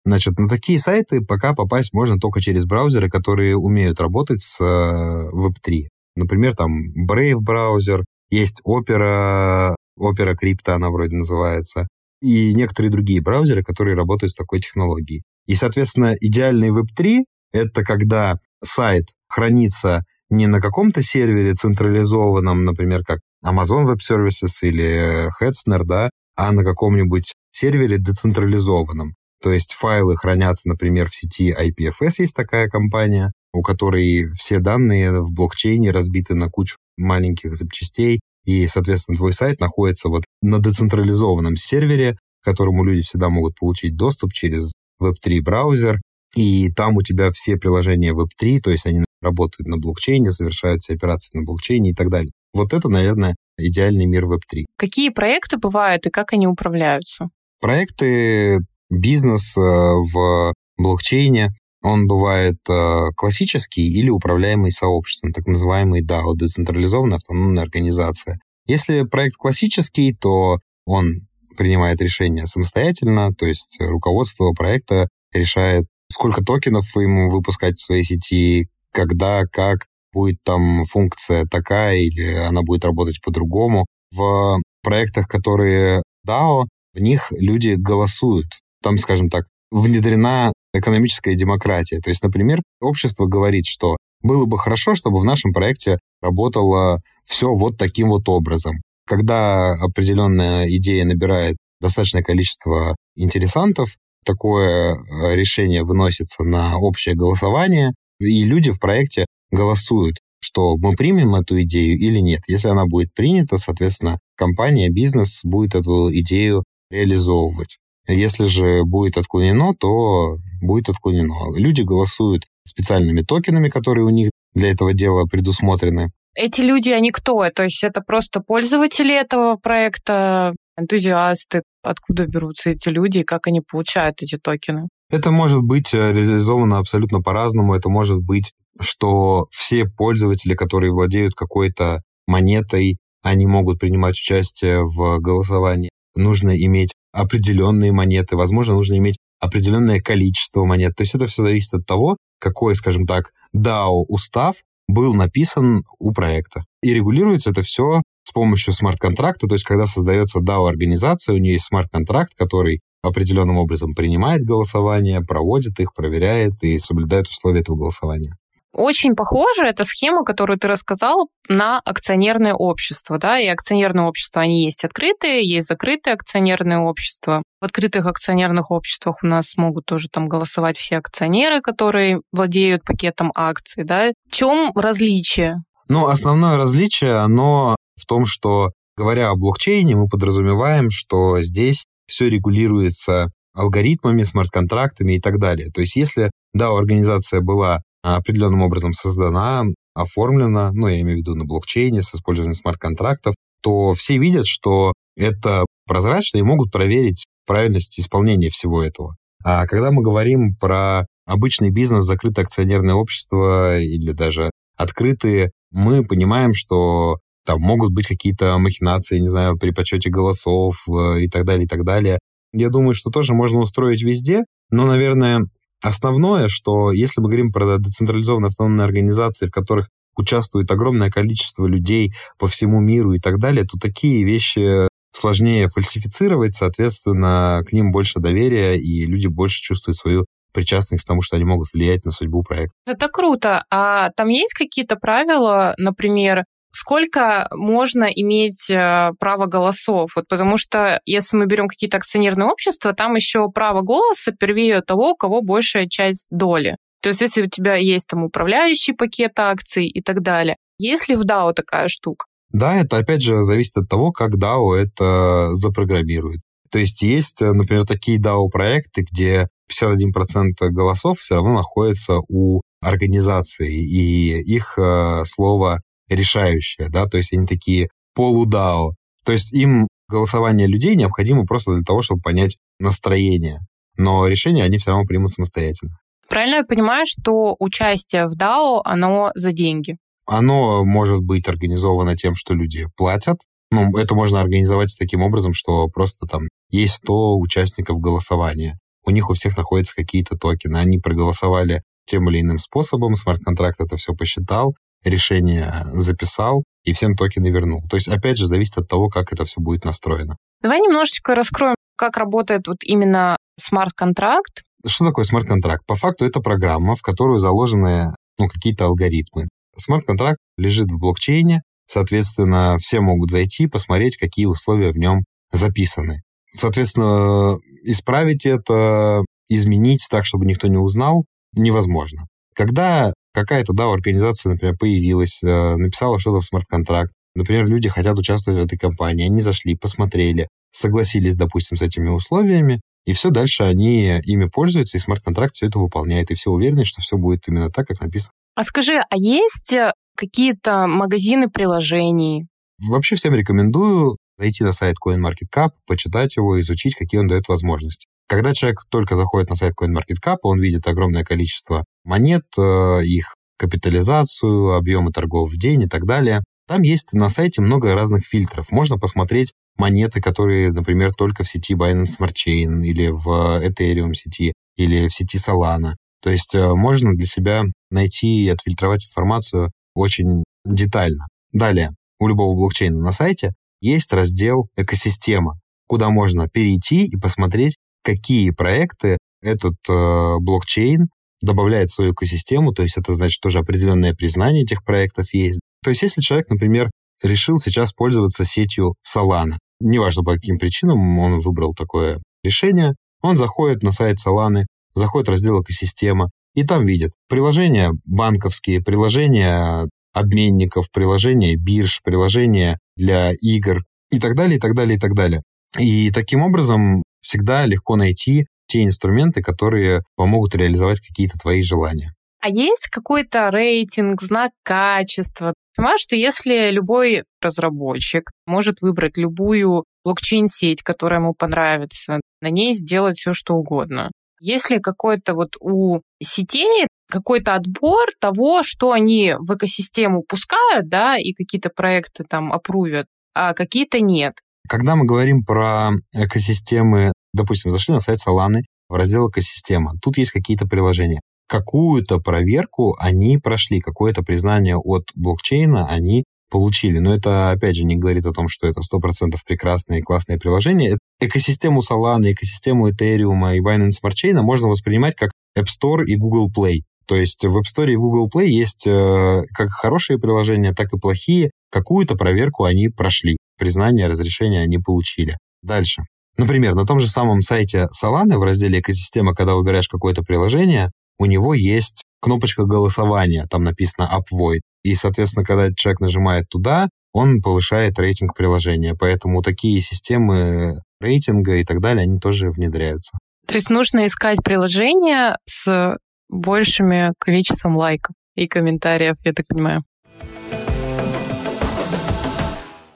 Значит, 0.05 0.37
на 0.37 0.49
такие 0.49 0.79
сайты 0.79 1.21
пока 1.21 1.53
попасть 1.53 1.93
можно 1.93 2.17
только 2.17 2.41
через 2.41 2.65
браузеры, 2.65 3.09
которые 3.09 3.55
умеют 3.57 3.99
работать 3.99 4.41
с 4.41 4.59
э, 4.59 5.29
Web3. 5.31 5.87
Например, 6.15 6.55
там 6.55 6.91
Brave 7.09 7.39
браузер, 7.39 8.03
есть 8.29 8.61
Opera, 8.67 9.75
Opera 9.97 10.33
Crypto 10.33 10.73
она 10.73 10.89
вроде 10.89 11.15
называется, 11.15 11.87
и 12.21 12.53
некоторые 12.53 12.91
другие 12.91 13.21
браузеры, 13.21 13.63
которые 13.63 13.95
работают 13.95 14.31
с 14.31 14.35
такой 14.35 14.59
технологией. 14.59 15.23
И, 15.45 15.55
соответственно, 15.55 16.15
идеальный 16.19 16.69
Web3— 16.69 17.23
это 17.53 17.83
когда 17.83 18.35
сайт 18.63 19.05
хранится 19.27 20.03
не 20.33 20.47
на 20.47 20.59
каком-то 20.59 21.03
сервере 21.03 21.53
централизованном, 21.53 22.65
например, 22.65 23.03
как 23.03 23.19
Amazon 23.45 23.85
Web 23.85 23.99
Services 23.99 24.57
или 24.61 25.29
Hetzner, 25.41 25.83
да, 25.83 26.09
а 26.35 26.51
на 26.51 26.63
каком-нибудь 26.63 27.33
сервере 27.51 27.97
децентрализованном. 27.99 29.13
То 29.41 29.51
есть 29.51 29.73
файлы 29.73 30.15
хранятся, 30.15 30.69
например, 30.69 31.09
в 31.09 31.15
сети 31.15 31.53
IPFS, 31.53 32.15
есть 32.19 32.33
такая 32.35 32.67
компания, 32.67 33.31
у 33.53 33.61
которой 33.61 34.31
все 34.33 34.59
данные 34.59 35.21
в 35.21 35.31
блокчейне 35.31 35.91
разбиты 35.91 36.33
на 36.33 36.49
кучу 36.49 36.77
маленьких 36.97 37.55
запчастей, 37.55 38.21
и, 38.45 38.67
соответственно, 38.67 39.17
твой 39.17 39.33
сайт 39.33 39.59
находится 39.59 40.09
вот 40.09 40.23
на 40.41 40.59
децентрализованном 40.59 41.57
сервере, 41.57 42.17
к 42.41 42.45
которому 42.45 42.83
люди 42.83 43.03
всегда 43.03 43.29
могут 43.29 43.55
получить 43.59 43.95
доступ 43.95 44.33
через 44.33 44.71
Web3 45.01 45.41
браузер, 45.41 46.01
и 46.35 46.71
там 46.71 46.97
у 46.97 47.01
тебя 47.01 47.29
все 47.31 47.57
приложения 47.57 48.13
Web3, 48.13 48.59
то 48.61 48.71
есть 48.71 48.87
они 48.87 49.03
работают 49.23 49.67
на 49.67 49.77
блокчейне, 49.77 50.31
совершают 50.31 50.81
все 50.81 50.93
операции 50.93 51.37
на 51.37 51.43
блокчейне 51.43 51.91
и 51.91 51.93
так 51.93 52.09
далее. 52.09 52.31
Вот 52.53 52.73
это, 52.73 52.89
наверное, 52.89 53.35
идеальный 53.57 54.05
мир 54.05 54.25
Web3. 54.25 54.65
Какие 54.77 55.09
проекты 55.09 55.57
бывают 55.57 56.05
и 56.05 56.09
как 56.09 56.33
они 56.33 56.47
управляются? 56.47 57.29
Проекты, 57.59 58.59
бизнес 58.89 59.57
э, 59.57 59.61
в 59.61 60.53
блокчейне, 60.77 61.49
он 61.81 62.07
бывает 62.07 62.57
э, 62.69 63.07
классический 63.15 63.87
или 63.87 64.09
управляемый 64.09 64.71
сообществом, 64.71 65.33
так 65.33 65.45
называемый 65.47 66.01
DAO, 66.01 66.35
децентрализованная 66.35 67.17
автономная 67.17 67.63
организация. 67.63 68.39
Если 68.65 69.03
проект 69.03 69.35
классический, 69.35 70.13
то 70.13 70.59
он 70.85 71.11
принимает 71.57 72.01
решения 72.01 72.47
самостоятельно, 72.47 73.33
то 73.33 73.45
есть 73.45 73.77
руководство 73.79 74.53
проекта 74.53 75.09
решает, 75.33 75.85
сколько 76.09 76.43
токенов 76.43 76.85
ему 76.95 77.29
выпускать 77.29 77.75
в 77.75 77.83
своей 77.83 78.03
сети, 78.03 78.69
когда, 78.93 79.43
как, 79.51 79.87
будет 80.13 80.37
там 80.43 80.85
функция 80.85 81.45
такая 81.45 81.97
или 81.97 82.33
она 82.35 82.61
будет 82.61 82.85
работать 82.85 83.21
по-другому. 83.21 83.85
В 84.11 84.61
проектах, 84.83 85.27
которые 85.27 86.03
DAO, 86.25 86.65
в 86.93 86.99
них 86.99 87.31
люди 87.31 87.73
голосуют. 87.75 88.47
Там, 88.81 88.97
скажем 88.99 89.29
так, 89.29 89.45
внедрена 89.71 90.53
экономическая 90.73 91.35
демократия. 91.35 91.99
То 91.99 92.09
есть, 92.09 92.23
например, 92.23 92.61
общество 92.79 93.25
говорит, 93.25 93.65
что 93.65 93.97
было 94.21 94.45
бы 94.45 94.57
хорошо, 94.59 94.95
чтобы 94.95 95.19
в 95.19 95.25
нашем 95.25 95.51
проекте 95.51 95.97
работало 96.21 97.01
все 97.25 97.53
вот 97.53 97.77
таким 97.77 98.09
вот 98.09 98.29
образом. 98.29 98.75
Когда 99.07 99.73
определенная 99.81 100.69
идея 100.77 101.05
набирает 101.05 101.55
достаточное 101.81 102.23
количество 102.23 102.95
интересантов, 103.15 103.97
такое 104.25 104.95
э, 104.95 105.35
решение 105.35 105.83
выносится 105.83 106.43
на 106.43 106.77
общее 106.77 107.15
голосование, 107.15 107.93
и 108.23 108.43
люди 108.43 108.71
в 108.71 108.79
проекте 108.79 109.25
голосуют, 109.51 110.17
что 110.39 110.77
мы 110.77 110.95
примем 110.95 111.35
эту 111.35 111.61
идею 111.61 111.97
или 111.97 112.19
нет. 112.19 112.41
Если 112.47 112.67
она 112.67 112.85
будет 112.85 113.13
принята, 113.13 113.57
соответственно, 113.57 114.19
компания, 114.35 114.89
бизнес 114.89 115.41
будет 115.43 115.75
эту 115.75 116.13
идею 116.13 116.63
реализовывать. 116.89 117.77
Если 118.07 118.45
же 118.45 118.83
будет 118.83 119.17
отклонено, 119.17 119.73
то 119.73 120.35
будет 120.61 120.89
отклонено. 120.89 121.55
Люди 121.55 121.81
голосуют 121.81 122.45
специальными 122.67 123.21
токенами, 123.21 123.69
которые 123.69 124.05
у 124.05 124.09
них 124.09 124.31
для 124.53 124.71
этого 124.71 124.93
дела 124.93 125.25
предусмотрены. 125.25 126.11
Эти 126.35 126.61
люди, 126.61 126.89
они 126.89 127.11
кто? 127.11 127.49
То 127.49 127.63
есть 127.63 127.83
это 127.83 128.01
просто 128.01 128.41
пользователи 128.41 129.13
этого 129.13 129.55
проекта, 129.55 130.55
энтузиасты? 130.77 131.61
Откуда 131.83 132.25
берутся 132.25 132.71
эти 132.71 132.89
люди 132.89 133.19
и 133.19 133.23
как 133.23 133.47
они 133.47 133.61
получают 133.61 134.21
эти 134.21 134.37
токены? 134.37 134.87
Это 135.09 135.31
может 135.31 135.61
быть 135.61 135.93
э, 135.93 135.97
реализовано 135.97 136.77
абсолютно 136.77 137.21
по-разному. 137.21 137.73
Это 137.73 137.89
может 137.89 138.19
быть, 138.19 138.53
что 138.79 139.47
все 139.51 139.85
пользователи, 139.85 140.55
которые 140.55 140.91
владеют 140.91 141.35
какой-то 141.35 142.01
монетой, 142.27 142.97
они 143.21 143.45
могут 143.45 143.79
принимать 143.79 144.15
участие 144.15 144.83
в 144.83 145.19
голосовании. 145.19 145.89
Нужно 146.15 146.51
иметь 146.55 146.93
определенные 147.11 147.91
монеты, 147.91 148.35
возможно, 148.35 148.73
нужно 148.73 148.97
иметь 148.97 149.17
определенное 149.39 149.99
количество 149.99 150.65
монет. 150.65 150.93
То 150.95 151.03
есть 151.03 151.15
это 151.15 151.27
все 151.27 151.41
зависит 151.41 151.73
от 151.73 151.85
того, 151.85 152.17
какой, 152.39 152.75
скажем 152.75 153.05
так, 153.05 153.31
DAO-устав 153.55 154.55
был 154.87 155.13
написан 155.13 155.83
у 155.99 156.11
проекта. 156.11 156.63
И 156.81 156.93
регулируется 156.93 157.51
это 157.51 157.61
все 157.61 158.01
с 158.27 158.31
помощью 158.31 158.73
смарт-контракта, 158.73 159.47
то 159.47 159.55
есть 159.55 159.65
когда 159.65 159.85
создается 159.85 160.39
DAO-организация, 160.39 161.35
у 161.35 161.37
нее 161.37 161.53
есть 161.53 161.65
смарт-контракт, 161.65 162.33
который 162.37 162.81
определенным 163.03 163.57
образом 163.57 163.93
принимает 163.93 164.43
голосование, 164.43 165.21
проводит 165.21 165.79
их, 165.79 165.93
проверяет 165.93 166.53
и 166.61 166.79
соблюдает 166.79 167.27
условия 167.27 167.61
этого 167.61 167.75
голосования. 167.75 168.35
Очень 168.73 169.15
похоже 169.15 169.67
эта 169.67 169.83
схема, 169.83 170.23
которую 170.23 170.57
ты 170.57 170.67
рассказал, 170.67 171.29
на 171.47 171.79
акционерное 171.85 172.55
общество. 172.55 173.19
Да? 173.19 173.39
И 173.39 173.45
акционерные 173.45 174.07
общества, 174.07 174.41
они 174.41 174.65
есть 174.65 174.83
открытые, 174.83 175.47
есть 175.47 175.67
закрытые 175.67 176.15
акционерные 176.15 176.79
общества. 176.79 177.43
В 177.61 177.65
открытых 177.65 178.07
акционерных 178.07 178.71
обществах 178.71 179.17
у 179.21 179.27
нас 179.27 179.57
могут 179.57 179.85
тоже 179.85 180.07
там 180.11 180.27
голосовать 180.27 180.77
все 180.77 180.97
акционеры, 180.97 181.61
которые 181.61 182.21
владеют 182.31 182.83
пакетом 182.83 183.31
акций. 183.35 183.83
Да? 183.83 184.11
В 184.27 184.33
чем 184.33 184.71
различие? 184.73 185.57
Ну, 185.87 186.07
основное 186.07 186.57
различие, 186.57 187.17
оно 187.17 187.75
в 187.95 188.05
том, 188.07 188.25
что, 188.25 188.71
говоря 188.97 189.29
о 189.29 189.35
блокчейне, 189.35 189.95
мы 189.95 190.07
подразумеваем, 190.07 190.89
что 190.89 191.43
здесь 191.43 191.85
все 192.07 192.29
регулируется 192.29 193.31
алгоритмами, 193.53 194.23
смарт-контрактами 194.23 195.17
и 195.17 195.21
так 195.21 195.39
далее. 195.39 195.69
То 195.71 195.81
есть 195.81 195.95
если, 195.95 196.31
да, 196.53 196.69
организация 196.69 197.41
была 197.41 197.81
определенным 198.01 198.61
образом 198.61 198.93
создана, 198.93 199.63
оформлена, 199.95 200.71
ну, 200.73 200.87
я 200.87 200.99
имею 201.01 201.17
в 201.17 201.19
виду 201.19 201.35
на 201.35 201.45
блокчейне 201.45 202.01
с 202.01 202.13
использованием 202.13 202.55
смарт-контрактов, 202.55 203.35
то 203.61 203.93
все 203.93 204.17
видят, 204.17 204.47
что 204.47 204.93
это 205.15 205.65
прозрачно 205.87 206.39
и 206.39 206.43
могут 206.43 206.71
проверить 206.71 207.25
правильность 207.45 207.99
исполнения 207.99 208.49
всего 208.49 208.83
этого. 208.83 209.15
А 209.43 209.65
когда 209.67 209.91
мы 209.91 210.01
говорим 210.01 210.55
про 210.59 211.05
обычный 211.25 211.69
бизнес, 211.69 212.05
закрытое 212.05 212.45
акционерное 212.45 212.95
общество 212.95 213.79
или 213.79 214.11
даже 214.11 214.49
открытые, 214.77 215.51
мы 215.71 216.05
понимаем, 216.05 216.53
что 216.53 217.17
там 217.45 217.59
могут 217.59 217.93
быть 217.93 218.07
какие-то 218.07 218.57
махинации, 218.57 219.19
не 219.19 219.29
знаю, 219.29 219.57
при 219.57 219.71
подсчете 219.71 220.09
голосов 220.09 220.83
э, 220.87 221.21
и 221.21 221.29
так 221.29 221.45
далее, 221.45 221.65
и 221.65 221.67
так 221.67 221.83
далее. 221.83 222.19
Я 222.53 222.69
думаю, 222.69 222.93
что 222.93 223.09
тоже 223.09 223.33
можно 223.33 223.59
устроить 223.59 224.03
везде, 224.03 224.43
но, 224.69 224.85
наверное, 224.85 225.41
основное, 225.81 226.47
что 226.47 226.91
если 226.91 227.21
мы 227.21 227.27
говорим 227.27 227.51
про 227.51 227.77
децентрализованные 227.77 228.49
автономные 228.49 228.85
организации, 228.85 229.47
в 229.47 229.51
которых 229.51 229.89
участвует 230.15 230.69
огромное 230.71 231.09
количество 231.09 231.65
людей 231.65 232.13
по 232.37 232.47
всему 232.47 232.79
миру 232.79 233.13
и 233.13 233.19
так 233.19 233.39
далее, 233.39 233.65
то 233.65 233.79
такие 233.79 234.23
вещи 234.23 234.87
сложнее 235.11 235.67
фальсифицировать, 235.67 236.55
соответственно, 236.55 237.61
к 237.67 237.73
ним 237.73 237.91
больше 237.91 238.19
доверия, 238.19 238.79
и 238.79 239.05
люди 239.05 239.27
больше 239.27 239.61
чувствуют 239.61 239.97
свою 239.97 240.25
причастность 240.53 241.03
к 241.03 241.07
тому, 241.07 241.21
что 241.21 241.35
они 241.35 241.45
могут 241.45 241.67
влиять 241.73 242.05
на 242.05 242.11
судьбу 242.11 242.43
проекта. 242.43 242.75
Это 242.85 243.07
круто. 243.09 243.65
А 243.71 244.11
там 244.15 244.27
есть 244.27 244.53
какие-то 244.53 244.95
правила, 244.95 245.73
например, 245.77 246.45
сколько 246.73 247.47
можно 247.51 248.05
иметь 248.05 248.69
э, 248.69 249.11
право 249.19 249.45
голосов? 249.45 250.11
Вот 250.15 250.25
потому 250.27 250.57
что 250.57 250.99
если 251.05 251.37
мы 251.37 251.45
берем 251.45 251.67
какие-то 251.67 251.97
акционерные 251.97 252.49
общества, 252.49 252.93
там 252.93 253.15
еще 253.15 253.49
право 253.49 253.81
голоса 253.81 254.31
первее 254.31 254.81
того, 254.81 255.11
у 255.11 255.15
кого 255.15 255.41
большая 255.41 255.87
часть 255.87 256.27
доли. 256.29 256.77
То 257.01 257.09
есть 257.09 257.21
если 257.21 257.43
у 257.43 257.47
тебя 257.47 257.75
есть 257.75 258.07
там 258.07 258.23
управляющий 258.23 258.93
пакет 258.93 259.39
акций 259.39 259.87
и 259.87 260.01
так 260.01 260.21
далее. 260.21 260.55
Есть 260.79 261.07
ли 261.07 261.15
в 261.15 261.21
DAO 261.21 261.53
такая 261.53 261.87
штука? 261.87 262.25
Да, 262.49 262.75
это 262.75 262.97
опять 262.97 263.21
же 263.21 263.43
зависит 263.43 263.77
от 263.77 263.89
того, 263.89 264.11
как 264.11 264.35
DAO 264.35 264.75
это 264.75 265.53
запрограммирует. 265.53 266.41
То 266.71 266.79
есть 266.79 267.03
есть, 267.03 267.41
э, 267.41 267.51
например, 267.51 267.85
такие 267.85 268.19
DAO-проекты, 268.19 269.05
где 269.09 269.47
51% 269.69 270.69
голосов 270.69 271.19
все 271.19 271.35
равно 271.35 271.53
находится 271.53 272.17
у 272.27 272.61
организации, 272.81 273.71
и 273.71 274.41
их 274.41 274.73
э, 274.77 275.23
слово 275.25 275.81
решающее, 276.09 276.89
да, 276.89 277.05
то 277.05 277.17
есть 277.17 277.33
они 277.33 277.45
такие 277.45 277.89
полудао. 278.15 278.93
То 279.25 279.31
есть 279.31 279.53
им 279.53 279.87
голосование 280.09 280.67
людей 280.67 280.95
необходимо 280.95 281.45
просто 281.45 281.73
для 281.73 281.83
того, 281.83 282.01
чтобы 282.01 282.21
понять 282.21 282.57
настроение. 282.79 283.59
Но 283.97 284.27
решения 284.27 284.63
они 284.63 284.77
все 284.77 284.91
равно 284.91 285.05
примут 285.05 285.31
самостоятельно. 285.31 285.97
Правильно 286.27 286.55
я 286.55 286.63
понимаю, 286.63 287.05
что 287.07 287.55
участие 287.59 288.27
в 288.27 288.35
DAO, 288.35 288.81
оно 288.83 289.31
за 289.35 289.51
деньги? 289.51 289.97
Оно 290.25 290.83
может 290.83 291.19
быть 291.19 291.47
организовано 291.47 292.15
тем, 292.15 292.33
что 292.35 292.53
люди 292.53 292.87
платят. 292.95 293.37
Ну, 293.71 293.97
это 293.97 294.15
можно 294.15 294.39
организовать 294.39 294.95
таким 294.97 295.21
образом, 295.21 295.53
что 295.53 295.87
просто 295.87 296.25
там 296.25 296.43
есть 296.69 296.95
100 296.95 297.39
участников 297.39 297.99
голосования. 297.99 298.77
У 299.05 299.11
них 299.11 299.29
у 299.29 299.33
всех 299.33 299.57
находятся 299.57 299.95
какие-то 299.95 300.37
токены. 300.37 300.77
Они 300.77 300.97
проголосовали 300.97 301.83
тем 302.05 302.29
или 302.29 302.41
иным 302.41 302.59
способом, 302.59 303.15
смарт-контракт 303.15 303.79
это 303.79 303.97
все 303.97 304.13
посчитал, 304.13 304.75
решение 305.03 305.85
записал 305.93 306.63
и 306.83 306.93
всем 306.93 307.15
токены 307.15 307.47
вернул. 307.47 307.81
То 307.89 307.95
есть, 307.95 308.07
опять 308.07 308.37
же, 308.37 308.47
зависит 308.47 308.77
от 308.77 308.87
того, 308.87 309.09
как 309.09 309.31
это 309.31 309.45
все 309.45 309.61
будет 309.61 309.85
настроено. 309.85 310.37
Давай 310.61 310.79
немножечко 310.79 311.35
раскроем, 311.35 311.75
как 311.97 312.17
работает 312.17 312.67
вот 312.67 312.77
именно 312.83 313.37
смарт-контракт. 313.59 314.63
Что 314.85 315.05
такое 315.05 315.25
смарт-контракт? 315.25 315.85
По 315.85 315.95
факту 315.95 316.25
это 316.25 316.39
программа, 316.39 316.95
в 316.95 317.01
которую 317.01 317.39
заложены 317.39 318.13
ну, 318.37 318.47
какие-то 318.47 318.85
алгоритмы. 318.85 319.47
Смарт-контракт 319.77 320.37
лежит 320.57 320.91
в 320.91 320.99
блокчейне, 320.99 321.61
соответственно, 321.89 322.77
все 322.79 322.99
могут 322.99 323.31
зайти, 323.31 323.67
посмотреть, 323.67 324.17
какие 324.17 324.45
условия 324.45 324.91
в 324.91 324.97
нем 324.97 325.23
записаны. 325.51 326.21
Соответственно, 326.53 327.57
исправить 327.83 328.45
это, 328.45 329.21
изменить 329.49 330.05
так, 330.09 330.25
чтобы 330.25 330.45
никто 330.45 330.67
не 330.67 330.77
узнал, 330.77 331.25
невозможно. 331.55 332.27
Когда 332.55 333.13
какая-то 333.33 333.73
да, 333.73 333.91
организация, 333.91 334.51
например, 334.51 334.77
появилась, 334.77 335.41
э, 335.43 335.75
написала 335.75 336.19
что-то 336.19 336.39
в 336.39 336.45
смарт-контракт, 336.45 337.11
например, 337.35 337.67
люди 337.67 337.89
хотят 337.89 338.17
участвовать 338.17 338.61
в 338.61 338.65
этой 338.65 338.77
компании, 338.77 339.25
они 339.25 339.41
зашли, 339.41 339.75
посмотрели, 339.75 340.47
согласились, 340.71 341.35
допустим, 341.35 341.77
с 341.77 341.81
этими 341.81 342.09
условиями, 342.09 342.81
и 343.05 343.13
все 343.13 343.29
дальше 343.29 343.63
они 343.63 344.19
ими 344.19 344.45
пользуются, 344.45 344.97
и 344.97 344.99
смарт-контракт 344.99 345.55
все 345.55 345.67
это 345.67 345.79
выполняет, 345.79 346.31
и 346.31 346.35
все 346.35 346.51
уверены, 346.51 346.85
что 346.85 347.01
все 347.01 347.17
будет 347.17 347.47
именно 347.47 347.69
так, 347.69 347.87
как 347.87 347.99
написано. 348.01 348.31
А 348.55 348.63
скажи, 348.63 349.01
а 349.09 349.15
есть 349.17 349.73
э, 349.73 349.91
какие-то 350.15 350.87
магазины 350.87 351.49
приложений? 351.49 352.47
Вообще 352.87 353.15
всем 353.15 353.33
рекомендую 353.33 354.17
зайти 354.37 354.63
на 354.63 354.71
сайт 354.71 354.95
CoinMarketCap, 355.05 355.71
почитать 355.85 356.37
его, 356.37 356.59
изучить, 356.59 356.95
какие 356.95 357.19
он 357.19 357.27
дает 357.27 357.47
возможности. 357.47 358.07
Когда 358.27 358.53
человек 358.53 358.83
только 358.89 359.15
заходит 359.15 359.49
на 359.49 359.55
сайт 359.55 359.73
CoinMarketCap, 359.79 360.37
он 360.43 360.59
видит 360.59 360.87
огромное 360.87 361.23
количество 361.23 361.85
монет, 362.03 362.45
э, 362.57 363.03
их 363.03 363.33
капитализацию, 363.57 364.73
объемы 364.73 365.11
торгов 365.11 365.51
в 365.51 365.57
день 365.57 365.83
и 365.83 365.87
так 365.87 366.05
далее. 366.05 366.43
Там 366.67 366.81
есть 366.81 367.13
на 367.13 367.29
сайте 367.29 367.61
много 367.61 367.93
разных 367.93 368.25
фильтров. 368.25 368.71
Можно 368.71 368.97
посмотреть 368.97 369.53
монеты, 369.77 370.21
которые, 370.21 370.71
например, 370.71 371.13
только 371.13 371.43
в 371.43 371.49
сети 371.49 371.73
Binance 371.73 372.17
Smart 372.19 372.33
Chain 372.33 372.83
или 372.83 373.09
в 373.09 373.27
Ethereum 373.63 374.13
сети 374.13 374.53
или 374.75 375.07
в 375.07 375.13
сети 375.13 375.37
Solana. 375.37 375.93
То 376.21 376.29
есть 376.29 376.55
э, 376.55 376.73
можно 376.73 377.13
для 377.13 377.25
себя 377.25 377.63
найти 377.91 378.45
и 378.45 378.49
отфильтровать 378.49 379.05
информацию 379.07 379.71
очень 379.93 380.43
детально. 380.65 381.27
Далее, 381.51 381.91
у 382.19 382.27
любого 382.27 382.55
блокчейна 382.55 382.97
на 382.97 383.11
сайте 383.11 383.53
есть 383.81 384.13
раздел 384.13 384.69
«Экосистема», 384.77 385.59
куда 385.87 386.09
можно 386.09 386.47
перейти 386.47 387.05
и 387.05 387.17
посмотреть, 387.17 387.75
какие 388.03 388.51
проекты 388.51 389.17
этот 389.41 389.75
э, 389.89 390.35
блокчейн 390.39 391.07
добавляет 391.41 391.89
в 391.89 391.93
свою 391.93 392.13
экосистему, 392.13 392.73
то 392.73 392.83
есть 392.83 392.97
это 392.97 393.13
значит 393.13 393.41
тоже 393.41 393.59
определенное 393.59 394.13
признание 394.13 394.63
этих 394.63 394.83
проектов 394.83 395.33
есть. 395.33 395.59
То 395.83 395.89
есть 395.89 396.01
если 396.01 396.21
человек, 396.21 396.49
например, 396.49 396.89
решил 397.21 397.57
сейчас 397.59 397.91
пользоваться 397.91 398.45
сетью 398.45 398.95
Solana, 399.05 399.57
неважно 399.79 400.23
по 400.23 400.33
каким 400.33 400.57
причинам 400.57 401.19
он 401.19 401.39
выбрал 401.39 401.73
такое 401.73 402.21
решение, 402.43 402.95
он 403.21 403.35
заходит 403.35 403.83
на 403.83 403.91
сайт 403.91 404.17
Solana, 404.25 404.63
заходит 404.95 405.27
в 405.27 405.31
раздел 405.31 405.61
экосистема, 405.61 406.29
и 406.55 406.63
там 406.63 406.85
видит 406.85 407.11
приложения 407.27 407.91
банковские, 408.05 408.81
приложения 408.81 409.89
обменников, 410.13 410.91
приложения 410.91 411.55
бирж, 411.55 412.01
приложения 412.03 412.79
для 412.95 413.31
игр 413.33 413.83
и 414.11 414.19
так 414.19 414.35
далее, 414.35 414.57
и 414.57 414.59
так 414.59 414.75
далее, 414.75 414.97
и 414.97 414.99
так 414.99 415.15
далее. 415.15 415.41
И 415.79 416.11
таким 416.11 416.43
образом 416.43 417.02
всегда 417.23 417.65
легко 417.65 417.95
найти 417.95 418.45
те 418.67 418.83
инструменты, 418.83 419.41
которые 419.41 420.03
помогут 420.15 420.55
реализовать 420.55 420.99
какие-то 420.99 421.37
твои 421.39 421.63
желания. 421.63 422.13
А 422.39 422.49
есть 422.49 422.89
какой-то 422.89 423.49
рейтинг, 423.49 424.21
знак 424.21 424.51
качества? 424.63 425.53
Понимаешь, 425.75 426.01
что 426.01 426.15
если 426.15 426.71
любой 426.71 427.23
разработчик 427.41 428.29
может 428.45 428.81
выбрать 428.81 429.17
любую 429.17 429.85
блокчейн-сеть, 430.03 430.83
которая 430.83 431.19
ему 431.19 431.33
понравится, 431.33 432.19
на 432.41 432.49
ней 432.49 432.73
сделать 432.73 433.17
все, 433.17 433.33
что 433.33 433.55
угодно. 433.55 434.11
Если 434.41 434.79
какой-то 434.79 435.35
вот 435.35 435.55
у 435.61 436.01
сетей 436.21 436.87
какой-то 437.09 437.53
отбор 437.53 438.09
того, 438.19 438.63
что 438.63 438.91
они 438.91 439.35
в 439.39 439.55
экосистему 439.55 440.23
пускают, 440.27 440.89
да, 440.89 441.17
и 441.17 441.33
какие-то 441.33 441.69
проекты 441.69 442.23
там 442.23 442.51
опрувят, 442.51 443.05
а 443.33 443.53
какие-то 443.53 444.01
нет. 444.01 444.33
Когда 444.67 444.95
мы 444.95 445.05
говорим 445.05 445.43
про 445.43 445.91
экосистемы, 446.13 447.11
допустим, 447.33 447.71
зашли 447.71 447.93
на 447.93 447.99
сайт 447.99 448.19
Solana 448.25 448.61
в 448.89 448.95
раздел 448.95 449.29
«Экосистема», 449.29 449.93
тут 450.01 450.17
есть 450.17 450.31
какие-то 450.31 450.65
приложения. 450.65 451.19
Какую-то 451.47 452.19
проверку 452.19 452.95
они 452.99 453.37
прошли, 453.37 453.79
какое-то 453.79 454.23
признание 454.23 454.77
от 454.77 455.03
блокчейна 455.15 455.87
они 455.87 456.23
получили. 456.49 456.99
Но 456.99 457.13
это, 457.13 457.51
опять 457.51 457.75
же, 457.75 457.83
не 457.83 457.95
говорит 457.95 458.25
о 458.25 458.31
том, 458.31 458.47
что 458.47 458.67
это 458.67 458.79
100% 458.79 459.35
прекрасное 459.45 459.97
и 459.97 460.01
классное 460.01 460.37
приложение. 460.37 460.97
Экосистему 461.19 461.81
Solana, 461.81 462.31
экосистему 462.31 462.89
Ethereum 462.89 463.55
и 463.55 463.59
Binance 463.59 463.99
Smart 464.01 464.13
Chain 464.13 464.41
можно 464.41 464.69
воспринимать 464.69 465.15
как 465.15 465.31
App 465.57 465.65
Store 465.65 466.03
и 466.05 466.15
Google 466.15 466.49
Play. 466.55 466.81
То 467.07 467.15
есть 467.15 467.43
в 467.43 467.57
App 467.57 467.63
Store 467.63 467.91
и 467.91 467.95
Google 467.95 468.29
Play 468.33 468.45
есть 468.45 468.87
э, 468.87 469.43
как 469.53 469.69
хорошие 469.71 470.19
приложения, 470.19 470.73
так 470.73 470.93
и 470.93 470.99
плохие. 470.99 471.51
Какую-то 471.71 472.15
проверку 472.15 472.63
они 472.65 472.87
прошли 472.87 473.37
признание, 473.57 474.07
разрешение 474.07 474.61
они 474.61 474.77
получили. 474.77 475.37
Дальше. 475.61 476.03
Например, 476.37 476.73
на 476.73 476.85
том 476.85 476.99
же 476.99 477.07
самом 477.07 477.41
сайте 477.41 477.87
Solana 477.93 478.37
в 478.37 478.43
разделе 478.43 478.79
«Экосистема», 478.79 479.35
когда 479.35 479.55
выбираешь 479.55 479.87
какое-то 479.87 480.23
приложение, 480.23 480.91
у 481.19 481.25
него 481.25 481.53
есть 481.53 482.03
кнопочка 482.21 482.63
голосования, 482.63 483.45
там 483.49 483.63
написано 483.63 484.09
Upvoid. 484.11 484.61
И, 484.83 484.95
соответственно, 484.95 485.45
когда 485.45 485.69
человек 485.75 485.99
нажимает 485.99 486.45
туда, 486.49 486.89
он 487.11 487.41
повышает 487.41 487.99
рейтинг 487.99 488.35
приложения. 488.35 488.95
Поэтому 488.99 489.43
такие 489.43 489.79
системы 489.81 490.81
рейтинга 490.99 491.57
и 491.57 491.63
так 491.63 491.79
далее, 491.79 492.03
они 492.03 492.19
тоже 492.19 492.49
внедряются. 492.49 493.17
То 493.47 493.55
есть 493.55 493.69
нужно 493.69 494.07
искать 494.07 494.39
приложения 494.43 495.37
с 495.45 495.97
большими 496.29 497.13
количеством 497.19 497.77
лайков 497.77 498.15
и 498.35 498.47
комментариев, 498.47 499.15
я 499.23 499.33
так 499.33 499.45
понимаю. 499.47 499.83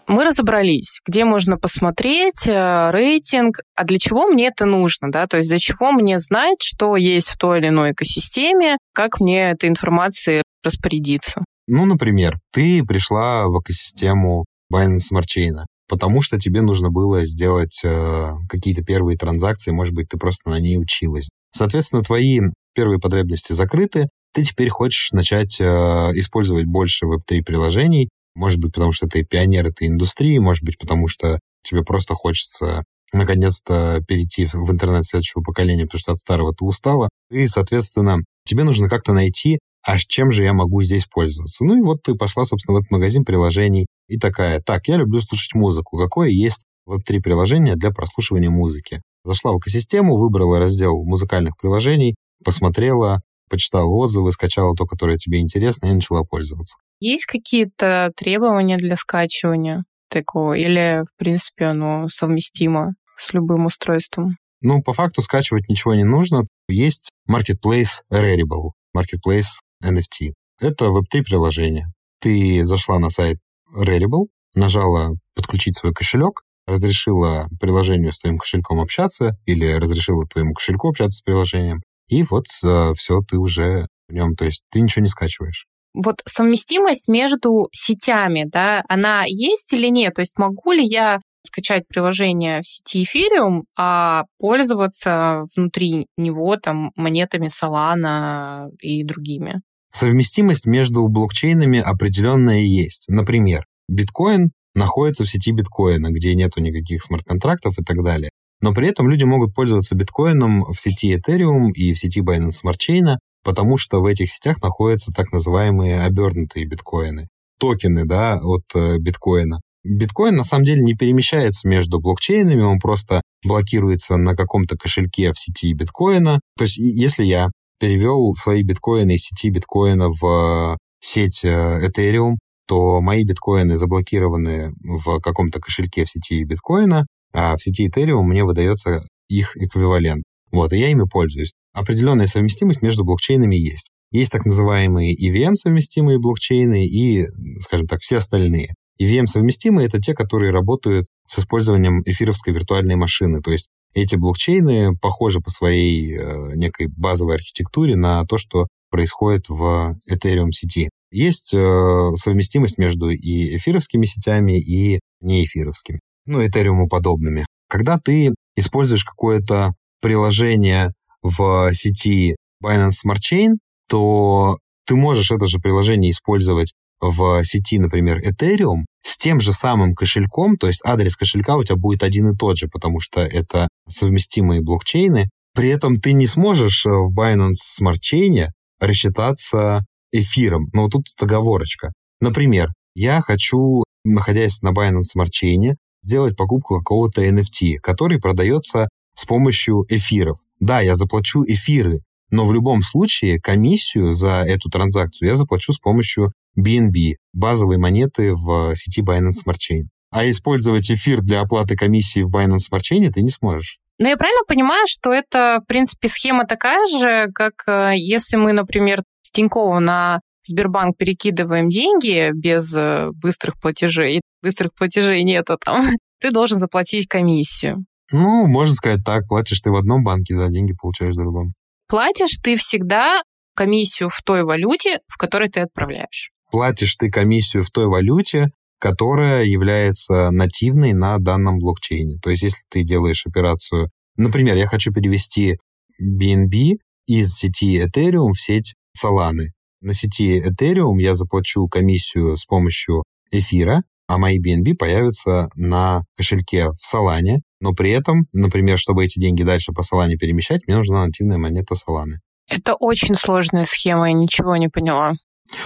Мы 0.07 0.23
разобрались, 0.23 0.99
где 1.05 1.25
можно 1.25 1.57
посмотреть 1.57 2.47
э, 2.47 2.91
рейтинг, 2.91 3.57
а 3.75 3.83
для 3.83 3.99
чего 3.99 4.27
мне 4.27 4.47
это 4.47 4.65
нужно, 4.65 5.11
да, 5.11 5.27
то 5.27 5.37
есть 5.37 5.49
для 5.49 5.59
чего 5.59 5.91
мне 5.91 6.19
знать, 6.19 6.59
что 6.61 6.95
есть 6.95 7.29
в 7.29 7.37
той 7.37 7.59
или 7.59 7.67
иной 7.67 7.91
экосистеме, 7.91 8.77
как 8.93 9.19
мне 9.19 9.51
этой 9.51 9.69
информацией 9.69 10.43
распорядиться. 10.63 11.43
Ну, 11.67 11.85
например, 11.85 12.39
ты 12.53 12.83
пришла 12.83 13.47
в 13.47 13.59
экосистему 13.59 14.45
Binance 14.73 15.11
Smart 15.11 15.25
Chain, 15.25 15.65
потому 15.89 16.21
что 16.21 16.39
тебе 16.39 16.61
нужно 16.61 16.89
было 16.89 17.25
сделать 17.25 17.81
э, 17.83 18.31
какие-то 18.49 18.83
первые 18.83 19.17
транзакции, 19.17 19.71
может 19.71 19.93
быть, 19.93 20.07
ты 20.09 20.17
просто 20.17 20.49
на 20.49 20.59
ней 20.59 20.77
училась. 20.77 21.29
Соответственно, 21.53 22.03
твои 22.03 22.39
первые 22.73 22.99
потребности 22.99 23.53
закрыты, 23.53 24.07
ты 24.33 24.43
теперь 24.43 24.69
хочешь 24.69 25.11
начать 25.11 25.59
э, 25.59 25.63
использовать 25.63 26.65
больше 26.65 27.05
Web3 27.05 27.41
приложений, 27.43 28.09
может 28.37 28.59
быть, 28.59 28.73
потому 28.73 28.91
что 28.91 29.07
ты 29.07 29.23
пионер 29.23 29.67
этой 29.67 29.87
индустрии, 29.87 30.37
может 30.37 30.63
быть, 30.63 30.77
потому 30.77 31.07
что 31.07 31.39
тебе 31.63 31.83
просто 31.83 32.13
хочется 32.13 32.83
наконец-то 33.11 34.01
перейти 34.07 34.45
в 34.45 34.71
интернет 34.71 35.05
следующего 35.05 35.41
поколения, 35.41 35.85
потому 35.85 35.99
что 35.99 36.11
от 36.11 36.19
старого 36.19 36.53
ты 36.53 36.65
устала. 36.65 37.09
И, 37.31 37.47
соответственно, 37.47 38.19
тебе 38.45 38.63
нужно 38.63 38.89
как-то 38.89 39.13
найти, 39.13 39.59
а 39.85 39.97
чем 39.97 40.31
же 40.31 40.43
я 40.43 40.53
могу 40.53 40.81
здесь 40.81 41.05
пользоваться? 41.05 41.63
Ну 41.63 41.77
и 41.77 41.81
вот 41.81 42.03
ты 42.03 42.15
пошла, 42.15 42.45
собственно, 42.45 42.77
в 42.77 42.81
этот 42.81 42.91
магазин 42.91 43.23
приложений 43.23 43.87
и 44.07 44.17
такая, 44.19 44.61
так, 44.61 44.87
я 44.87 44.97
люблю 44.97 45.21
слушать 45.21 45.53
музыку. 45.53 45.97
Какое 45.97 46.29
есть 46.29 46.63
веб-3 46.85 47.21
приложение 47.21 47.75
для 47.75 47.91
прослушивания 47.91 48.49
музыки? 48.49 49.01
Зашла 49.23 49.53
в 49.53 49.59
экосистему, 49.59 50.17
выбрала 50.17 50.59
раздел 50.59 51.03
музыкальных 51.03 51.57
приложений, 51.57 52.15
посмотрела, 52.43 53.21
почитала 53.49 53.87
отзывы, 53.87 54.31
скачала 54.31 54.75
то, 54.75 54.85
которое 54.85 55.17
тебе 55.17 55.39
интересно, 55.39 55.87
и 55.87 55.93
начала 55.93 56.23
пользоваться. 56.23 56.77
Есть 56.99 57.25
какие-то 57.25 58.11
требования 58.15 58.77
для 58.77 58.95
скачивания 58.95 59.83
такого? 60.09 60.53
Или, 60.53 61.03
в 61.03 61.17
принципе, 61.17 61.65
оно 61.65 62.07
совместимо 62.09 62.93
с 63.17 63.33
любым 63.33 63.65
устройством? 63.65 64.37
Ну, 64.61 64.81
по 64.81 64.93
факту 64.93 65.21
скачивать 65.21 65.69
ничего 65.69 65.93
не 65.93 66.03
нужно. 66.03 66.47
Есть 66.67 67.11
Marketplace 67.29 68.01
Rarible, 68.11 68.71
Marketplace 68.95 69.61
NFT. 69.83 70.33
Это 70.59 70.85
Web3 70.85 71.21
приложение. 71.23 71.87
Ты 72.19 72.65
зашла 72.65 72.97
на 72.97 73.09
сайт 73.09 73.37
Rarible, 73.71 74.25
нажала 74.55 75.11
подключить 75.35 75.77
свой 75.77 75.93
кошелек, 75.93 76.41
разрешила 76.65 77.47
приложению 77.59 78.11
с 78.11 78.19
твоим 78.19 78.39
кошельком 78.39 78.79
общаться 78.79 79.37
или 79.45 79.71
разрешила 79.73 80.25
твоему 80.25 80.53
кошельку 80.53 80.89
общаться 80.89 81.19
с 81.19 81.21
приложением, 81.21 81.81
и 82.07 82.23
вот 82.23 82.45
э, 82.63 82.93
все, 82.95 83.21
ты 83.21 83.37
уже 83.37 83.87
в 84.07 84.13
нем, 84.13 84.35
то 84.35 84.45
есть 84.45 84.63
ты 84.71 84.81
ничего 84.81 85.03
не 85.03 85.09
скачиваешь 85.09 85.65
вот 85.97 86.21
совместимость 86.25 87.07
между 87.07 87.67
сетями, 87.71 88.45
да, 88.45 88.81
она 88.87 89.23
есть 89.25 89.73
или 89.73 89.87
нет? 89.87 90.13
То 90.13 90.21
есть 90.21 90.37
могу 90.37 90.71
ли 90.71 90.85
я 90.85 91.19
скачать 91.43 91.87
приложение 91.87 92.61
в 92.61 92.67
сети 92.67 93.03
Ethereum, 93.03 93.63
а 93.77 94.25
пользоваться 94.39 95.43
внутри 95.55 96.07
него 96.17 96.55
там 96.57 96.91
монетами 96.95 97.47
Solana 97.47 98.69
и 98.79 99.03
другими? 99.03 99.61
Совместимость 99.91 100.67
между 100.67 101.07
блокчейнами 101.07 101.79
определенная 101.79 102.61
есть. 102.61 103.05
Например, 103.07 103.65
биткоин 103.87 104.51
находится 104.75 105.25
в 105.25 105.29
сети 105.29 105.51
биткоина, 105.51 106.11
где 106.11 106.35
нету 106.35 106.59
никаких 106.61 107.01
смарт-контрактов 107.03 107.79
и 107.79 107.83
так 107.83 108.03
далее. 108.03 108.29
Но 108.61 108.73
при 108.73 108.87
этом 108.87 109.09
люди 109.09 109.23
могут 109.23 109.53
пользоваться 109.53 109.95
биткоином 109.95 110.63
в 110.71 110.79
сети 110.79 111.15
Ethereum 111.15 111.71
и 111.71 111.93
в 111.93 111.99
сети 111.99 112.21
Binance 112.21 112.63
Smart 112.63 112.77
Chain, 112.77 113.17
потому 113.43 113.77
что 113.77 114.01
в 114.01 114.05
этих 114.05 114.29
сетях 114.29 114.61
находятся 114.61 115.11
так 115.15 115.31
называемые 115.31 116.01
обернутые 116.01 116.65
биткоины, 116.65 117.27
токены 117.59 118.05
да, 118.05 118.39
от 118.41 118.63
э, 118.75 118.97
биткоина. 118.99 119.61
Биткоин 119.83 120.35
на 120.35 120.43
самом 120.43 120.65
деле 120.65 120.81
не 120.81 120.95
перемещается 120.95 121.67
между 121.67 121.99
блокчейнами, 121.99 122.61
он 122.61 122.79
просто 122.79 123.21
блокируется 123.45 124.17
на 124.17 124.35
каком-то 124.35 124.75
кошельке 124.75 125.31
в 125.31 125.39
сети 125.39 125.71
биткоина. 125.73 126.41
То 126.57 126.63
есть 126.63 126.77
если 126.77 127.23
я 127.25 127.49
перевел 127.79 128.33
свои 128.35 128.63
биткоины 128.63 129.15
из 129.15 129.21
сети 129.21 129.49
биткоина 129.49 130.09
в 130.09 130.77
сеть 130.99 131.45
э, 131.45 131.87
Ethereum, 131.87 132.35
то 132.67 132.99
мои 133.01 133.23
биткоины 133.23 133.77
заблокированы 133.77 134.73
в 134.81 135.21
каком-то 135.21 135.59
кошельке 135.59 136.03
в 136.03 136.09
сети 136.09 136.43
биткоина, 136.43 137.05
а 137.33 137.55
в 137.55 137.61
сети 137.61 137.87
Ethereum 137.87 138.23
мне 138.23 138.43
выдается 138.43 139.05
их 139.27 139.55
эквивалент. 139.57 140.23
Вот, 140.51 140.71
и 140.73 140.77
я 140.77 140.89
ими 140.89 141.03
пользуюсь. 141.09 141.53
Определенная 141.73 142.27
совместимость 142.27 142.81
между 142.81 143.03
блокчейнами 143.03 143.55
есть. 143.55 143.91
Есть 144.11 144.31
так 144.31 144.45
называемые 144.45 145.15
EVM-совместимые 145.15 146.17
блокчейны 146.17 146.87
и, 146.87 147.27
скажем 147.59 147.87
так, 147.87 147.99
все 147.99 148.17
остальные. 148.17 148.73
EVM-совместимые— 148.99 149.85
это 149.87 149.99
те, 149.99 150.13
которые 150.13 150.51
работают 150.51 151.05
с 151.27 151.39
использованием 151.39 152.01
эфировской 152.05 152.53
виртуальной 152.53 152.95
машины. 152.95 153.41
То 153.41 153.51
есть 153.51 153.67
эти 153.93 154.15
блокчейны 154.15 154.95
похожи 154.95 155.39
по 155.39 155.49
своей 155.49 156.15
э, 156.15 156.55
некой 156.55 156.87
базовой 156.87 157.35
архитектуре 157.35 157.95
на 157.95 158.25
то, 158.25 158.37
что 158.37 158.67
происходит 158.89 159.49
в 159.49 159.95
Ethereum 160.09 160.51
сети. 160.51 160.89
Есть 161.11 161.53
э, 161.53 162.09
совместимость 162.15 162.77
между 162.77 163.09
и 163.09 163.57
эфировскими 163.57 164.05
сетями, 164.05 164.59
и 164.59 164.99
неэфировскими, 165.21 165.99
ну, 166.27 166.45
Ethereum 166.45 166.87
подобными. 166.87 167.45
Когда 167.69 167.99
ты 167.99 168.33
используешь 168.55 169.03
какое-то 169.03 169.73
приложение 170.01 170.93
в 171.21 171.73
сети 171.73 172.35
Binance 172.63 173.03
Smart 173.05 173.19
Chain, 173.19 173.55
то 173.89 174.57
ты 174.85 174.95
можешь 174.95 175.31
это 175.31 175.47
же 175.47 175.59
приложение 175.59 176.11
использовать 176.11 176.73
в 176.99 177.43
сети, 177.43 177.77
например, 177.77 178.19
Ethereum 178.19 178.85
с 179.03 179.17
тем 179.17 179.39
же 179.39 179.53
самым 179.53 179.93
кошельком, 179.93 180.57
то 180.57 180.67
есть 180.67 180.81
адрес 180.83 181.15
кошелька 181.15 181.55
у 181.55 181.63
тебя 181.63 181.75
будет 181.75 182.03
один 182.03 182.29
и 182.29 182.35
тот 182.35 182.57
же, 182.57 182.67
потому 182.67 182.99
что 182.99 183.21
это 183.21 183.67
совместимые 183.87 184.61
блокчейны. 184.61 185.29
При 185.53 185.69
этом 185.69 185.99
ты 185.99 186.13
не 186.13 186.27
сможешь 186.27 186.85
в 186.85 187.17
Binance 187.17 187.79
Smart 187.79 187.99
Chain 188.03 188.47
рассчитаться 188.79 189.85
эфиром. 190.11 190.69
Но 190.73 190.83
вот 190.83 190.91
тут 190.91 191.05
оговорочка. 191.19 191.93
Например, 192.19 192.69
я 192.95 193.21
хочу, 193.21 193.83
находясь 194.03 194.61
на 194.61 194.69
Binance 194.69 195.15
Smart 195.15 195.29
Chain, 195.29 195.75
сделать 196.07 196.37
покупку 196.37 196.77
какого-то 196.77 197.23
NFT, 197.23 197.75
который 197.83 198.19
продается 198.19 198.87
с 199.13 199.25
помощью 199.25 199.85
эфиров. 199.89 200.37
Да, 200.59 200.79
я 200.79 200.95
заплачу 200.95 201.43
эфиры, 201.45 201.99
но 202.31 202.45
в 202.45 202.53
любом 202.53 202.81
случае 202.81 203.39
комиссию 203.39 204.13
за 204.13 204.43
эту 204.43 204.69
транзакцию 204.69 205.29
я 205.29 205.35
заплачу 205.35 205.73
с 205.73 205.79
помощью 205.79 206.31
BNB, 206.57 207.15
базовой 207.33 207.77
монеты 207.77 208.33
в 208.33 208.75
сети 208.75 209.01
Binance 209.01 209.43
Smart 209.45 209.57
Chain. 209.57 209.83
А 210.11 210.27
использовать 210.29 210.89
эфир 210.89 211.21
для 211.21 211.41
оплаты 211.41 211.75
комиссии 211.75 212.21
в 212.21 212.33
Binance 212.33 212.69
Smart 212.71 212.81
Chain 212.89 213.11
ты 213.11 213.21
не 213.21 213.29
сможешь. 213.29 213.79
Но 213.99 214.07
я 214.07 214.15
правильно 214.15 214.41
понимаю, 214.47 214.85
что 214.87 215.11
это, 215.11 215.59
в 215.63 215.67
принципе, 215.67 216.07
схема 216.07 216.45
такая 216.45 216.87
же, 216.87 217.31
как 217.33 217.53
э, 217.67 217.93
если 217.95 218.37
мы, 218.37 218.53
например, 218.53 219.03
с 219.21 219.31
Тинькова 219.31 219.79
на 219.79 220.21
Сбербанк 220.47 220.97
перекидываем 220.97 221.69
деньги 221.69 222.31
без 222.33 222.75
э, 222.75 223.09
быстрых 223.13 223.59
платежей, 223.59 224.21
быстрых 224.41 224.73
платежей 224.73 225.23
нету 225.23 225.57
там, 225.63 225.85
ты 226.19 226.31
должен 226.31 226.57
заплатить 226.57 227.07
комиссию. 227.07 227.85
Ну, 228.11 228.47
можно 228.47 228.73
сказать 228.75 229.01
так, 229.05 229.27
платишь 229.27 229.61
ты 229.61 229.69
в 229.69 229.75
одном 229.75 230.03
банке, 230.03 230.35
за 230.35 230.47
деньги 230.47 230.73
получаешь 230.73 231.13
в 231.13 231.19
другом. 231.19 231.53
Платишь 231.89 232.37
ты 232.41 232.55
всегда 232.55 233.21
комиссию 233.55 234.09
в 234.09 234.21
той 234.23 234.43
валюте, 234.43 234.99
в 235.07 235.17
которой 235.17 235.49
ты 235.49 235.61
отправляешь. 235.61 236.31
Платишь 236.51 236.95
ты 236.95 237.09
комиссию 237.09 237.63
в 237.63 237.71
той 237.71 237.87
валюте, 237.87 238.51
которая 238.79 239.43
является 239.43 240.31
нативной 240.31 240.93
на 240.93 241.17
данном 241.17 241.59
блокчейне. 241.59 242.19
То 242.21 242.29
есть, 242.29 242.43
если 242.43 242.61
ты 242.69 242.83
делаешь 242.83 243.25
операцию, 243.25 243.89
например, 244.15 244.55
я 244.55 244.67
хочу 244.67 244.93
перевести 244.93 245.57
BNB 246.01 246.77
из 247.07 247.33
сети 247.33 247.81
Ethereum 247.81 248.33
в 248.33 248.41
сеть 248.41 248.75
Solana. 248.95 249.47
На 249.81 249.93
сети 249.93 250.41
Ethereum 250.41 250.99
я 250.99 251.13
заплачу 251.13 251.67
комиссию 251.67 252.37
с 252.37 252.45
помощью 252.45 253.03
эфира, 253.31 253.83
а 254.07 254.17
мои 254.17 254.39
BNB 254.39 254.75
появятся 254.75 255.49
на 255.55 256.03
кошельке 256.15 256.69
в 256.69 256.95
Solana, 256.95 257.37
но 257.59 257.73
при 257.73 257.91
этом, 257.91 258.25
например, 258.33 258.79
чтобы 258.79 259.05
эти 259.05 259.19
деньги 259.19 259.43
дальше 259.43 259.73
по 259.73 259.81
Solana 259.81 260.15
перемещать, 260.15 260.61
мне 260.65 260.77
нужна 260.77 261.05
нативная 261.05 261.37
монета 261.37 261.75
Solana. 261.75 262.15
Это 262.49 262.75
очень 262.75 263.15
сложная 263.15 263.65
схема, 263.65 264.07
я 264.07 264.13
ничего 264.13 264.55
не 264.55 264.69
поняла. 264.69 265.13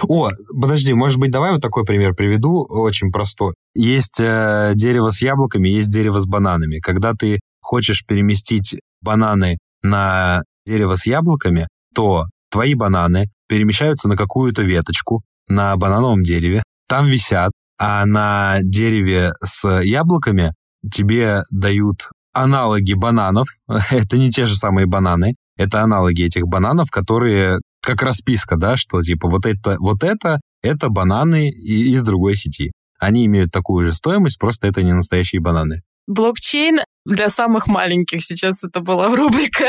О, 0.02 0.28
подожди, 0.60 0.92
может 0.92 1.18
быть, 1.18 1.30
давай 1.30 1.52
вот 1.52 1.62
такой 1.62 1.84
пример 1.84 2.14
приведу, 2.14 2.64
очень 2.68 3.10
простой. 3.10 3.54
Есть 3.74 4.20
э, 4.20 4.72
дерево 4.74 5.10
с 5.10 5.22
яблоками, 5.22 5.68
есть 5.68 5.90
дерево 5.90 6.20
с 6.20 6.26
бананами. 6.26 6.78
Когда 6.78 7.14
ты 7.14 7.40
хочешь 7.60 8.04
переместить 8.06 8.76
бананы 9.00 9.58
на 9.82 10.42
дерево 10.66 10.96
с 10.96 11.06
яблоками, 11.06 11.66
то 11.94 12.26
твои 12.50 12.74
бананы 12.74 13.30
перемещаются 13.52 14.08
на 14.08 14.16
какую-то 14.16 14.62
веточку 14.62 15.24
на 15.46 15.76
банановом 15.76 16.22
дереве, 16.22 16.62
там 16.88 17.06
висят, 17.06 17.52
а 17.78 18.06
на 18.06 18.60
дереве 18.62 19.34
с 19.44 19.68
яблоками 19.82 20.54
тебе 20.90 21.42
дают 21.50 22.08
аналоги 22.32 22.94
бананов. 22.94 23.48
это 23.90 24.16
не 24.16 24.30
те 24.30 24.46
же 24.46 24.56
самые 24.56 24.86
бананы, 24.86 25.34
это 25.58 25.82
аналоги 25.82 26.24
этих 26.24 26.46
бананов, 26.46 26.90
которые 26.90 27.58
как 27.82 28.00
расписка, 28.00 28.56
да, 28.56 28.76
что 28.76 29.02
типа 29.02 29.28
вот 29.28 29.44
это, 29.44 29.76
вот 29.80 30.02
это, 30.02 30.40
это 30.62 30.88
бананы 30.88 31.50
из 31.50 32.02
другой 32.04 32.36
сети. 32.36 32.72
они 32.98 33.26
имеют 33.26 33.52
такую 33.52 33.84
же 33.84 33.92
стоимость, 33.92 34.38
просто 34.38 34.66
это 34.66 34.82
не 34.82 34.94
настоящие 34.94 35.42
бананы. 35.42 35.82
Блокчейн 36.06 36.78
для 37.04 37.28
самых 37.28 37.66
маленьких 37.66 38.24
сейчас 38.24 38.64
это 38.64 38.80
была 38.80 39.08
рубрика. 39.14 39.68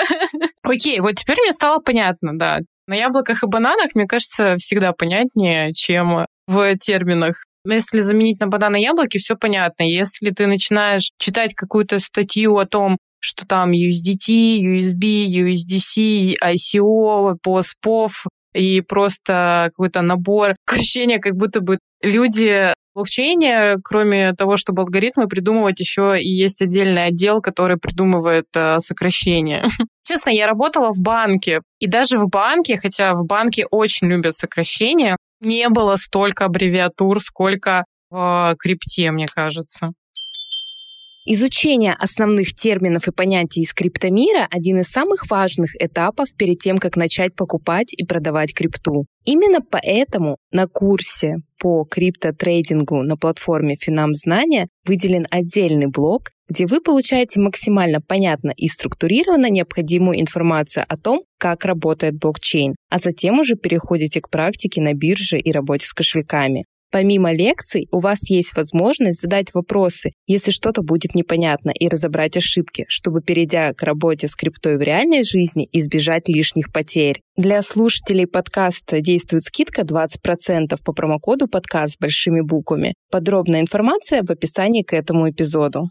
Окей, 0.63 1.01
вот 1.01 1.15
теперь 1.15 1.37
мне 1.41 1.51
стало 1.51 1.79
понятно, 1.79 2.31
да. 2.33 2.59
На 2.87 2.95
яблоках 2.95 3.43
и 3.43 3.47
бананах, 3.47 3.95
мне 3.95 4.05
кажется, 4.05 4.57
всегда 4.57 4.91
понятнее, 4.91 5.73
чем 5.73 6.25
в 6.47 6.77
терминах. 6.77 7.45
Если 7.65 8.01
заменить 8.01 8.41
на 8.41 8.47
бананы 8.47 8.75
яблоки, 8.75 9.19
все 9.19 9.35
понятно. 9.35 9.83
Если 9.83 10.31
ты 10.31 10.47
начинаешь 10.47 11.11
читать 11.17 11.53
какую-то 11.53 11.99
статью 11.99 12.57
о 12.57 12.65
том, 12.65 12.97
что 13.19 13.47
там 13.47 13.71
USDT, 13.71 14.59
USB, 14.59 15.25
USDC, 15.25 16.35
ICO, 16.43 17.37
POS, 17.45 18.09
и 18.53 18.81
просто 18.81 19.71
какой-то 19.71 20.01
набор 20.01 20.55
ощущения, 20.67 21.19
как 21.19 21.35
будто 21.35 21.61
бы 21.61 21.79
люди 22.01 22.73
блокчейне, 22.93 23.77
кроме 23.84 24.34
того, 24.34 24.58
чтобы 24.58 24.82
алгоритмы 24.82 25.27
придумывать, 25.27 25.79
еще 25.79 26.19
и 26.19 26.27
есть 26.27 26.62
отдельный 26.62 27.06
отдел, 27.06 27.41
который 27.41 27.77
придумывает 27.77 28.45
э, 28.56 28.79
сокращения. 28.79 29.65
Честно, 30.08 30.29
я 30.29 30.47
работала 30.47 30.91
в 30.91 30.99
банке, 30.99 31.62
и 31.79 31.88
даже 31.88 32.17
в 32.17 32.27
банке, 32.27 32.77
хотя 32.77 33.13
в 33.13 33.25
банке 33.25 33.65
очень 33.69 34.08
любят 34.08 34.36
сокращения, 34.36 35.17
не 35.41 35.67
было 35.69 35.95
столько 35.95 36.45
аббревиатур, 36.45 37.21
сколько 37.21 37.86
в 38.10 38.56
крипте, 38.60 39.12
мне 39.12 39.27
кажется. 39.27 39.91
Изучение 41.25 41.93
основных 41.93 42.53
терминов 42.53 43.08
и 43.08 43.13
понятий 43.13 43.62
из 43.62 43.73
криптомира– 43.73 44.45
один 44.51 44.82
из 44.82 44.89
самых 44.89 45.29
важных 45.29 45.73
этапов 45.82 46.27
перед 46.38 46.60
тем, 46.60 46.79
как 46.79 46.97
начать 46.97 47.34
покупать 47.34 47.93
и 47.93 48.06
продавать 48.06 48.53
крипту. 48.53 49.06
Именно 49.23 49.62
поэтому 49.62 50.36
на 50.51 50.67
курсе 50.67 51.38
по 51.63 51.86
криптотрейдингу 51.86 53.04
на 53.04 53.15
платформе 53.15 53.78
Финамзнания 53.80 54.67
выделен 54.86 55.26
отдельный 55.32 55.88
блок, 55.88 56.32
где 56.49 56.65
вы 56.65 56.82
получаете 56.82 57.39
максимально 57.39 58.02
понятно 58.02 58.52
и 58.56 58.67
структурированно 58.67 59.49
необходимую 59.49 60.19
информацию 60.19 60.86
о 60.89 60.97
том, 60.97 61.21
как 61.38 61.63
работает 61.63 62.19
блокчейн, 62.19 62.76
а 62.89 62.97
затем 62.97 63.39
уже 63.39 63.56
переходите 63.56 64.19
к 64.19 64.30
практике 64.30 64.82
на 64.82 64.93
бирже 64.93 65.39
и 65.39 65.54
работе 65.54 65.86
с 65.86 65.93
кошельками. 65.93 66.65
Помимо 66.93 67.34
лекций, 67.34 67.88
у 67.91 67.99
вас 68.01 68.29
есть 68.29 68.56
возможность 68.56 69.19
задать 69.19 69.51
вопросы, 69.56 70.12
если 70.27 70.51
что-то 70.51 70.84
будет 70.84 71.15
непонятно, 71.15 71.71
и 71.71 71.89
разобрать 71.89 72.38
ошибки, 72.38 72.86
чтобы, 72.88 73.21
перейдя 73.21 73.73
к 73.73 73.82
работе 73.82 74.27
с 74.27 74.36
криптой 74.36 74.77
в 74.77 74.82
реальной 74.82 75.23
жизни, 75.23 75.67
избежать 75.71 76.29
лишних 76.29 76.71
потерь. 76.71 77.19
Для 77.36 77.63
слушателей 77.63 78.27
подкаста 78.27 79.01
действует 79.01 79.41
скидка 79.41 79.82
20% 79.82 80.77
по 80.86 80.93
промокоду 80.93 81.47
подкаст 81.47 81.95
с 81.95 81.97
большими 81.97 82.41
буквами. 82.41 82.93
Подробная 83.12 83.62
информация 83.62 84.21
в 84.21 84.29
описании 84.29 84.84
к 84.84 84.93
этому 84.93 85.32
эпизоду. 85.32 85.89